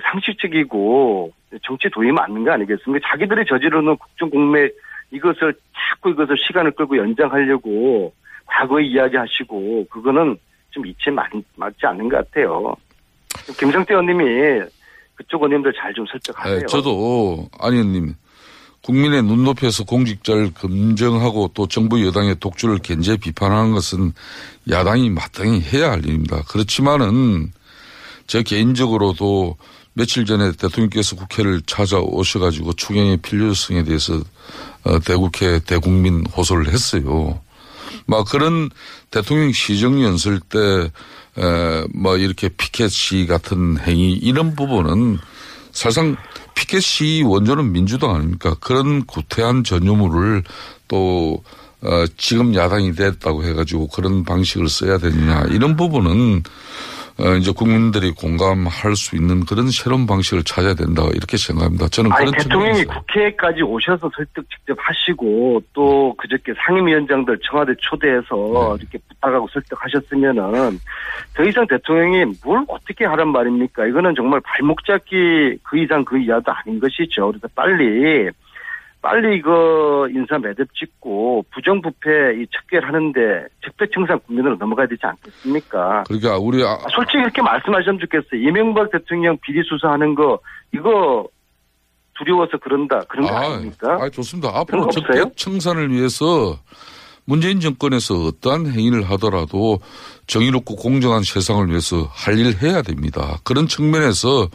[0.00, 1.32] 상식적이고
[1.62, 3.06] 정치 도입 맞는 거 아니겠습니까?
[3.10, 4.74] 자기들이 저지르는 국정 공백
[5.10, 8.14] 이것을 자꾸 이것을 시간을 끌고 연장하려고
[8.46, 10.36] 과거에 이야기하시고 그거는
[10.70, 12.74] 좀 이치 맞, 맞지 않는 것 같아요.
[13.58, 14.62] 김성태 의원님이
[15.14, 16.60] 그쪽 의원님들 잘 좀 설득하세요.
[16.60, 18.14] 네, 저도 안 의원님
[18.82, 24.12] 국민의 눈높이에서 공직자를 검증하고 또 정부 여당의 독주를 견제 비판하는 것은
[24.70, 26.42] 야당이 마땅히 해야 할 일입니다.
[26.48, 27.52] 그렇지만은
[28.26, 29.56] 저 개인적으로도
[29.94, 34.20] 며칠 전에 대통령께서 국회를 찾아오셔가지고 추경의 필요성에 대해서
[34.84, 37.40] 어, 대국회 대국민 호소를 했어요.
[38.06, 38.70] 막 그런
[39.10, 40.58] 대통령 시정 연설 때,
[41.38, 45.18] 에, 뭐 이렇게 피켓 시 같은 행위 이런 부분은
[45.72, 46.16] 사실상
[46.54, 48.56] 피켓 시 원조는 민주당 아닙니까?
[48.60, 50.42] 그런 구태한 전유물을
[50.88, 51.42] 또
[51.82, 57.01] 어, 지금 야당이 됐다고 해가지고 그런 방식을 써야 되느냐 이런 부분은 어,
[57.38, 61.88] 이제 국민들이 공감할 수 있는 그런 새로운 방식을 찾아야 된다 이렇게 생각합니다.
[61.88, 68.82] 저는 아니 그런 대통령이 국회까지 오셔서 설득 직접 하시고 또 그저께 상임위원장들 청와대 초대해서 네.
[68.82, 70.80] 이렇게 부탁하고 설득하셨으면은
[71.34, 73.86] 더 이상 대통령이 뭘 어떻게 하란 말입니까?
[73.86, 77.28] 이거는 정말 발목 잡기 그 이상 그 이하도 아닌 것이죠.
[77.28, 78.30] 그래서 빨리
[79.02, 86.04] 빨리 이거 인사 매듭 짓고 부정부패 이 척결하는데 적폐청산 국면으로 넘어가야 되지 않겠습니까?
[86.06, 88.40] 그러니까 우리 아, 아, 솔직히 이렇게 말씀하시면 좋겠어요.
[88.40, 90.38] 이명박 대통령 비리 수사하는 거
[90.72, 91.26] 이거
[92.16, 94.50] 두려워서 그런다 그런 거 아, 닙니까 아, 좋습니다.
[94.54, 95.24] 앞으로 거 없어요?
[95.24, 96.56] 적폐 청산을 위해서
[97.24, 99.78] 문재인 정권에서 어떠한 행위를 하더라도
[100.26, 103.38] 정의롭고 공정한 세상을 위해서 할 일을 해야 됩니다.
[103.44, 104.48] 그런 측면에서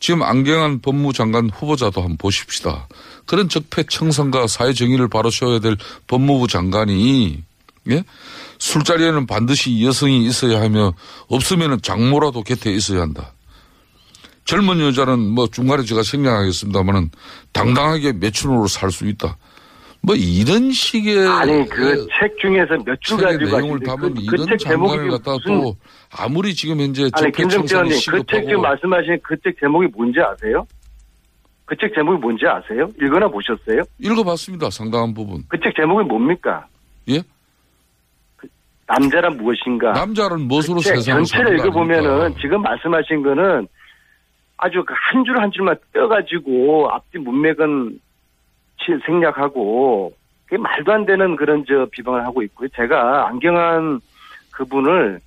[0.00, 2.88] 지금 안경환 법무장관 후보자도 한번 보십시다.
[3.26, 7.42] 그런 적폐 청산과 사회 정의를 바로 세워야 될 법무부 장관이
[7.90, 8.02] 예?
[8.58, 10.92] 술자리에는 반드시 여성이 있어야 하며
[11.28, 13.32] 없으면은 장모라도 곁에 있어야 한다.
[14.44, 17.10] 젊은 여자는 뭐 중간에 제가 생략하겠습니다만은
[17.52, 19.36] 당당하게 매춘으로 살 수 있다.
[20.02, 24.58] 뭐 이런 식의 아니 그 책 중에서 몇 줄 가지고 내용을 담은 그, 이런 그책
[24.58, 25.74] 제목이 장관을 갖다 또
[26.10, 30.66] 아무리 지금 현재 아니 김정태 의원님 그책 지금 말씀하신 그 책 제목이 뭔지 아세요?
[31.66, 32.88] 그 책 제목이 뭔지 아세요?
[33.00, 33.82] 읽거나 보셨어요?
[33.98, 34.68] 읽어봤습니다.
[34.70, 35.42] 상당한 부분.
[35.48, 36.66] 그 책 제목이 뭡니까?
[37.08, 37.22] 예?
[38.86, 39.92] 남자란 무엇인가?
[39.92, 42.34] 남자는 무엇으로 책 세상을 전체를 읽어보면은?
[42.40, 43.66] 지금 말씀하신 거는
[44.58, 47.98] 아주 그한줄 한 줄만 떼어가지고 앞뒤 문맥은
[48.80, 50.12] 치- 생략하고
[50.44, 52.68] 그게 말도 안 되는 그런 저 비방을 하고 있고요.
[52.76, 54.00] 제가 안경한
[54.52, 55.18] 그분을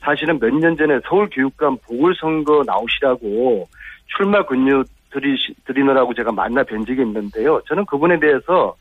[0.00, 3.68] 사실은 몇 년 전에 서울교육감 보궐선거 나오시라고
[4.16, 7.60] 출마 근유 드리, 드리느라고 제가 만나 뵌 적이 있는데요.
[7.66, 8.76] 저는 그분에 대해서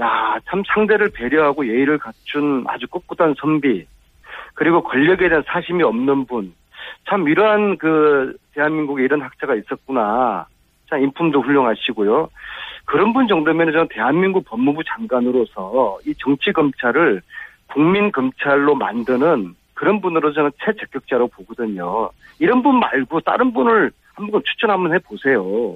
[0.00, 3.86] 야, 참 상대를 배려하고 예의를 갖춘 아주 꿋꿋한 선비,
[4.54, 6.54] 그리고 권력에 대한 사심이 없는 분,
[7.08, 10.46] 참 이러한 그 대한민국에 이런 학자가 있었구나.
[10.88, 12.28] 참 인품도 훌륭하시고요.
[12.84, 17.22] 그런 분 정도면 저는 대한민국 법무부 장관으로서 이 정치 검찰을
[17.68, 22.10] 국민 검찰로 만드는 그런 분으로 저는 최적격자로 보거든요.
[22.38, 25.74] 이런 분 말고 다른 분을 한번 추천 한번 해보세요.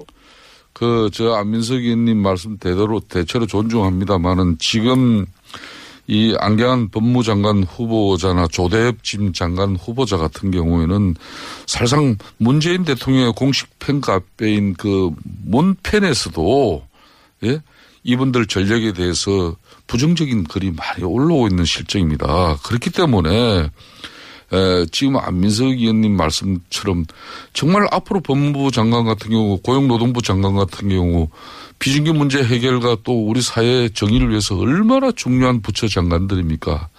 [0.73, 5.25] 그, 저, 안민석 의원님 말씀 대대로 대체로 존중합니다만은 지금
[6.07, 11.15] 이 안경한 법무장관 후보자나 조대엽 지금 장관 후보자 같은 경우에는
[11.65, 15.11] 사실상 문재인 대통령의 공식 팬카페인 그
[15.45, 16.87] 문팬에서도
[17.43, 17.61] 예?
[18.03, 19.55] 이분들 전력에 대해서
[19.87, 22.57] 부정적인 글이 많이 올라오고 있는 실정입니다.
[22.63, 23.69] 그렇기 때문에
[24.53, 27.05] 에, 지금 안민석 의원님 말씀처럼
[27.53, 31.29] 정말 앞으로 법무부 장관 같은 경우 고용노동부 장관 같은 경우
[31.79, 36.89] 비정규 문제 해결과 또 우리 사회의 정의를 위해서 얼마나 중요한 부처 장관들입니까?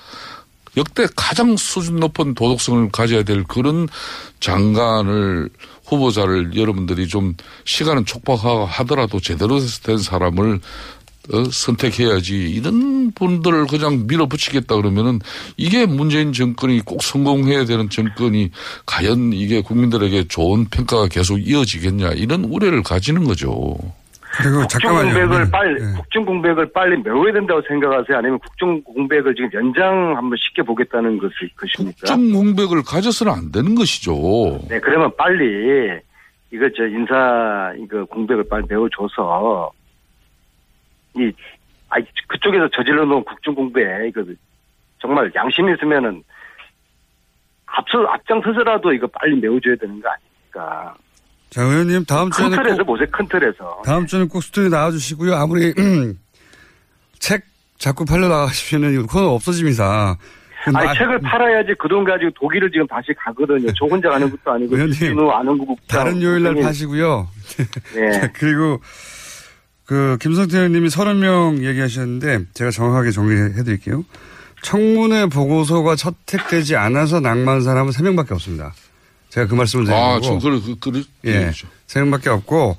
[0.76, 3.88] 역대 가장 수준 높은 도덕성을 가져야 될 그런
[4.40, 5.50] 장관을
[5.86, 7.34] 후보자를 여러분들이 좀
[7.64, 10.60] 시간은 촉박하더라도 제대로 된 사람을 어,
[11.50, 15.20] 선택해야지 이런 분들을 그냥 밀어붙이겠다 그러면은
[15.56, 18.50] 이게 문재인 정권이 꼭 성공해야 되는 정권이
[18.86, 23.76] 과연 이게 국민들에게 좋은 평가가 계속 이어지겠냐 이런 우려를 가지는 거죠.
[24.30, 28.18] 그리고 국정 공백을 빨리 국정 공백을 빨리 메워야 된다고 생각하세요?
[28.18, 31.96] 아니면 국정 공백을 지금 연장 한번 시켜 보겠다는 것이 것입니까?
[31.98, 34.60] 국정 공백을 가져서는 안 되는 것이죠.
[34.68, 35.98] 네, 그러면 빨리
[36.52, 39.72] 이거 저 인사 이거 공백을 빨리 메워줘서
[41.18, 41.32] 이
[41.90, 41.96] 아,
[42.28, 44.22] 그쪽에서 저질러 놓은 국정 공백 이거
[45.00, 46.22] 정말 양심이 있으면은
[47.66, 50.94] 앞서 앞장서서라도 이거 빨리 메워줘야 되는 거 아닙니까?
[51.50, 53.82] 자, 의원님 다음 큰 주에는 틀에서 꼭, 보세요, 큰 틀에서.
[53.84, 55.34] 다음 주에는 꼭 스튜디오 나와주시고요.
[55.34, 55.72] 아무리
[57.18, 57.42] 책
[57.78, 60.16] 자꾸 팔려 나가시면은 코너 없어집니다.
[60.64, 63.68] 그 아니 나- 책을 팔아야지 그 돈 가지고 독일을 지금 다시 가거든요.
[63.78, 66.62] 저 혼자 가는 것도 아니고 의원님, 아는 다른 요일 날 선생님.
[66.64, 67.28] 파시고요.
[67.94, 68.10] 네.
[68.12, 68.80] 자, 그리고
[69.88, 74.04] 그 김성태 의원님이 30명 얘기하셨는데 제가 정확하게 정리해 드릴게요.
[74.60, 78.74] 청문회 보고서가 채택되지 않아서 낭만 사람은 3명밖에 없습니다.
[79.30, 80.20] 제가 그 말씀을 드린 아, 거고.
[80.20, 81.02] 좀 그래, 그, 그래.
[81.24, 81.52] 예.
[81.86, 82.76] 3명밖에 없고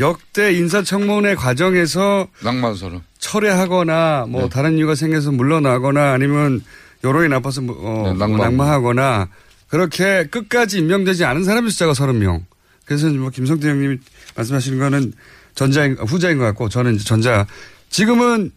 [0.00, 3.02] 역대 인사청문회 과정에서 낭만사람.
[3.18, 4.48] 철회하거나 뭐 네.
[4.48, 6.60] 다른 이유가 생겨서 물러나거나 아니면
[7.04, 8.40] 여론이 나빠서 뭐, 어, 네, 낭만.
[8.40, 9.28] 낭만하거나
[9.68, 12.42] 그렇게 끝까지 임명되지 않은 사람의 숫자가 30명.
[12.84, 13.98] 그래서 뭐 김성태 형님이
[14.34, 15.12] 말씀하시는 거는
[15.58, 17.44] 전자인, 후자인 것 같고 저는 전자.
[17.88, 18.52] 지금은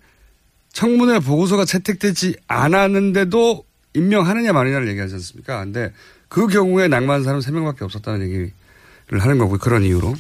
[0.72, 5.64] 청문회 보고서가 채택되지 않았는데도 임명하느냐 마느냐를 얘기하지 않습니까?
[5.64, 5.91] 근데
[6.28, 8.52] 그 경우에 낭만 사람 3명밖에 없었다는 얘기를
[9.14, 10.14] 하는 거고 그런 이유로.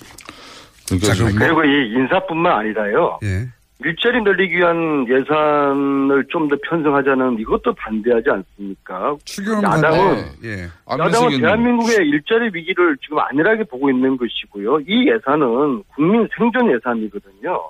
[0.87, 3.19] 그러니까 그리고 이 인사뿐만 아니라요.
[3.25, 3.49] 예.
[3.83, 9.15] 일자리 늘리기 위한 예산을 좀 더 편성하자는 이것도 반대하지 않습니까?
[9.63, 10.67] 야당은 예.
[10.89, 14.81] 야당은 대한민국의 일자리 위기를 지금 안일하게 보고 있는 것이고요.
[14.81, 17.69] 이 예산은 국민 생존 예산이거든요.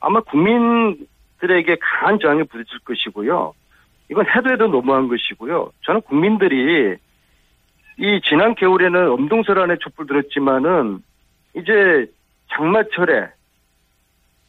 [0.00, 3.52] 아마 국민들에게 강한 저항이 부딪힐 것이고요.
[4.10, 5.70] 이건 해도 해도 너무한 것이고요.
[5.82, 6.96] 저는 국민들이
[7.98, 11.02] 이 지난 겨울에는 엄동설 안에 촛불 들었지만은
[11.54, 12.06] 이제
[12.52, 13.28] 장마철에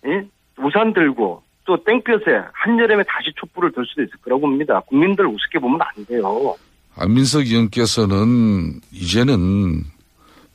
[0.07, 0.25] 예?
[0.63, 4.79] 우산 들고 또 땡볕에 한여름에 다시 촛불을 들 수도 있을 거라고 봅니다.
[4.81, 6.55] 국민들 우습게 보면 안 돼요.
[6.95, 9.83] 안민석 의원께서는 이제는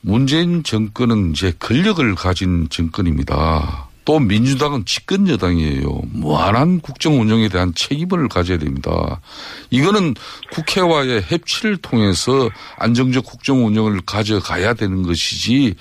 [0.02, 3.88] 문재인 정권은 이제 권력을 가진 정권입니다.
[4.07, 6.00] 또 민주당은 집권 여당이에요.
[6.12, 9.20] 무한한 국정 운영에 대한 책임을 가져야 됩니다.
[9.70, 10.14] 이거는
[10.52, 12.48] 국회와의 협치를 통해서
[12.78, 15.74] 안정적 국정 운영을 가져가야 되는 것이지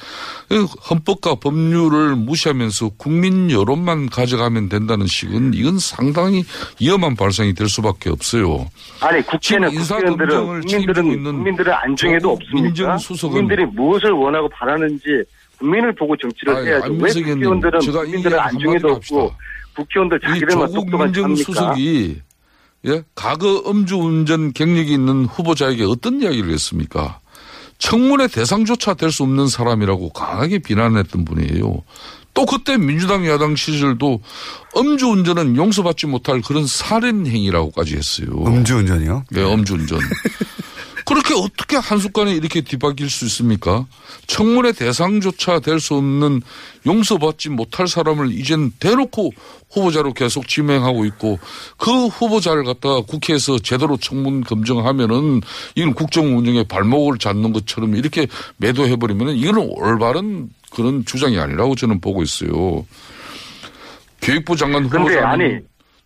[0.90, 6.44] 헌법과 법률을 무시하면서 국민 여론만 가져가면 된다는 식은 이건 상당히
[6.82, 8.68] 위험한 발상이 될 수밖에 없어요.
[9.02, 12.64] 아니 국회는 인사검증을 국민들은 책임지고 국민들은 있는 국민들의 안정에도 없습니까?
[12.64, 15.04] 민정수석은 국민들이 무엇을 원하고 바라는지
[15.60, 16.94] 국민을 보고 정치를 아니, 해야죠.
[16.94, 17.80] 왜 국회의원들은
[18.40, 19.34] 안정에도 한마디로 없고
[19.76, 21.12] 국회의원들 이 자기들만 똑똑한?
[21.12, 22.22] 민정수석이
[22.88, 23.04] 예?
[23.16, 27.20] 과거 음주운전 경력이 있는 후보자에게 어떤 이야기를 했습니까?
[27.78, 31.84] 청문회 대상조차 될 수 없는 사람이라고 강하게 비난했던 분이에요.
[32.34, 34.22] 또 그때 민주당 야당 시절도
[34.78, 38.28] 음주운전은 용서받지 못할 그런 살인 행위라고까지 했어요.
[38.46, 39.26] 음주운전이요?
[39.32, 40.00] 네, 음주운전.
[41.06, 43.86] 그렇게 어떻게 한 순간에 이렇게 뒤바뀔 수 있습니까?
[44.28, 46.42] 청문회 대상조차 될 수 없는
[46.88, 49.32] 용서받지 못할 사람을 이젠 대놓고
[49.72, 51.38] 후보자로 계속 지명하고 있고
[51.78, 55.42] 그 후보자를 갖다가 국회에서 제대로 청문 검증하면은
[55.76, 58.26] 이건 국정 운영의 발목을 잡는 것처럼 이렇게
[58.58, 62.86] 매도해버리면은 이거는 올바른 그런 주장이 아니라고 저는 보고 있어요.
[64.22, 65.60] 교육부 장관 근데 후보자는 아니,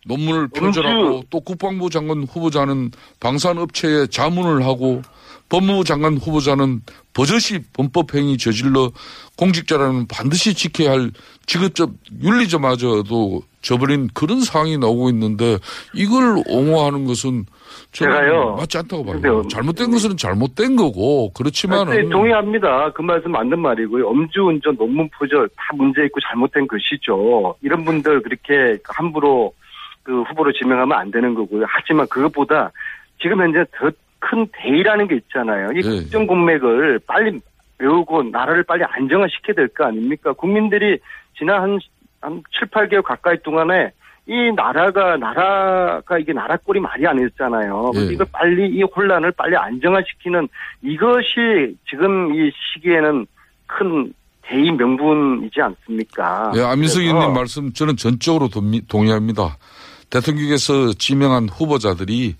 [0.06, 2.90] 논문을 표절하고 또 국방부 장관 후보자는
[3.20, 5.02] 방산업체에 자문을 하고
[5.50, 6.80] 법무부 장관 후보자는
[7.12, 8.92] 버젓이 범법행위 저질러
[9.36, 11.10] 공직자라는 반드시 지켜야 할
[11.46, 11.92] 직업적
[12.22, 15.58] 윤리자마저도 저버린 그런 상황이 나오고 있는데
[15.92, 17.44] 이걸 옹호하는 것은
[17.92, 18.56] 제가요.
[18.58, 19.42] 맞지 않다고 봐요.
[19.48, 22.92] 잘못된 것은 잘못된 거고 네, 그렇지만은 동의합니다.
[22.92, 24.10] 그 말씀 맞는 말이고요.
[24.10, 27.54] 음주운전, 논문 표절 다 문제 있고 잘못된 것이죠.
[27.60, 29.52] 이런 분들 그렇게 함부로
[30.10, 31.64] 그 후보로 지명하면 안 되는 거고요.
[31.68, 32.72] 하지만 그것보다
[33.22, 33.88] 지금 현재 더
[34.22, 35.70] 큰 대의라는 게 있잖아요.
[35.72, 36.00] 이 네.
[36.02, 37.40] 국정 공맥을 빨리
[37.78, 40.34] 메우고 나라를 빨리 안정화시켜야 될 거 아닙니까?
[40.34, 40.98] 국민들이
[41.38, 41.78] 지난 한,
[42.20, 43.90] 한 7, 8개월 가까이 동안에
[44.26, 47.92] 이 나라가 나라가 이게 나라 꼴이 말이 아니었잖아요.
[47.94, 48.00] 예.
[48.12, 50.46] 이걸 빨리 이 혼란을 빨리 안정화시키는
[50.82, 53.26] 이것이 지금 이 시기에는
[53.66, 56.52] 큰 대의 명분이지 않습니까?
[56.56, 59.56] 예, 안민석 의원님 말씀 저는 전적으로 동의- 동의합니다.
[60.10, 62.34] 대통령께서 지명한 후보자들이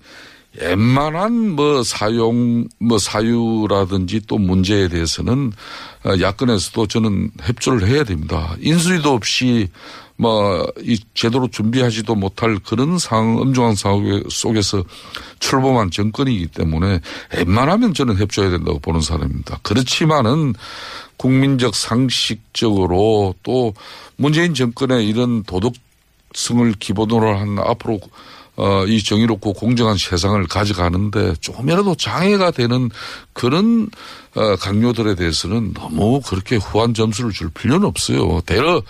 [0.59, 5.53] 웬만한 뭐 사용, 뭐 사유라든지 또 문제에 대해서는
[6.03, 8.55] 어, 야권에서도 저는 협조를 해야 됩니다.
[8.59, 9.69] 인수위도 없이
[10.17, 14.83] 뭐 이 제대로 준비하지도 못할 그런 상황, 엄중한 상황 속에서
[15.39, 16.99] 출범한 정권이기 때문에
[17.35, 19.59] 웬만하면 저는 협조해야 된다고 보는 사람입니다.
[19.63, 20.53] 그렇지만은
[21.17, 23.73] 국민적 상식적으로 또
[24.15, 25.73] 문재인 정권의 이런 도덕
[26.33, 27.99] 성을 기본으로 한 앞으로
[28.57, 32.89] 어, 이 정의롭고 공정한 세상을 가져가는데 조금이라도 장애가 되는
[33.33, 33.89] 그런
[34.35, 38.41] 어, 강요들에 대해서는 너무 그렇게 후한 점수를 줄 필요는 없어요.
[38.45, 38.81] 대러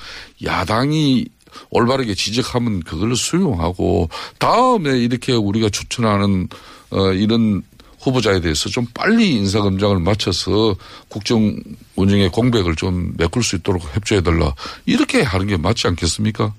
[0.44, 1.26] 야당이
[1.70, 6.48] 올바르게 지적하면 그걸 수용하고 다음에 이렇게 우리가 추천하는
[6.90, 7.62] 어, 이런
[8.02, 10.76] 후보자에 대해서 좀 빨리 인사검증을 마쳐서
[11.08, 11.56] 국정
[11.96, 14.56] 운영의 공백을 좀 메꿀 수 있도록 협조해달라.
[14.86, 16.52] 이렇게 하는 게 맞지 않겠습니까?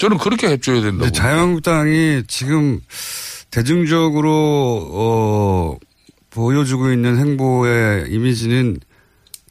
[0.00, 1.12] 저는 그렇게 협조해야 된다고.
[1.12, 2.80] 자유한국당이 지금
[3.50, 5.76] 대중적으로 어,
[6.30, 8.80] 보여주고 있는 행보의 이미지는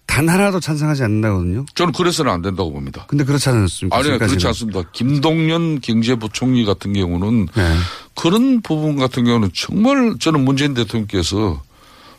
[0.07, 1.67] 단 하나도 찬성하지 않는다거든요.
[1.75, 3.05] 저는 그래서는 안 된다고 봅니다.
[3.07, 3.95] 근데 그렇지 않습니까?
[3.95, 4.47] 아니요, 그렇지.
[4.47, 4.81] 않습니다.
[4.91, 7.75] 김동연 경제부총리 같은 경우는 네.
[8.15, 11.61] 그런 부분 같은 경우는 정말 저는 문재인 대통령께서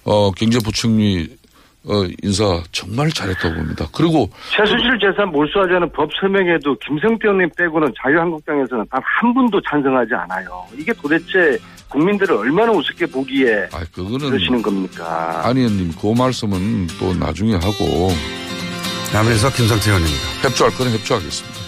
[0.05, 1.40] 어, 경제부총리
[1.87, 3.87] 어, 인사 정말 잘했다고 봅니다.
[3.93, 10.65] 그리고 최순실 재산 몰수하자는 법 서명에도 김성태 의원님 빼고는 자유한국당에서는 단 한 분도 찬성하지 않아요.
[10.77, 11.59] 이게 도대체
[11.89, 15.43] 국민들을 얼마나 우습게 보기에 그거는 그러시는 겁니까?
[15.47, 18.11] 안 의원님 그 말씀은 또 나중에 하고
[19.13, 20.23] 남에서 김성태 의원입니다.
[20.43, 21.60] 협조할 거는 협조하겠습니다.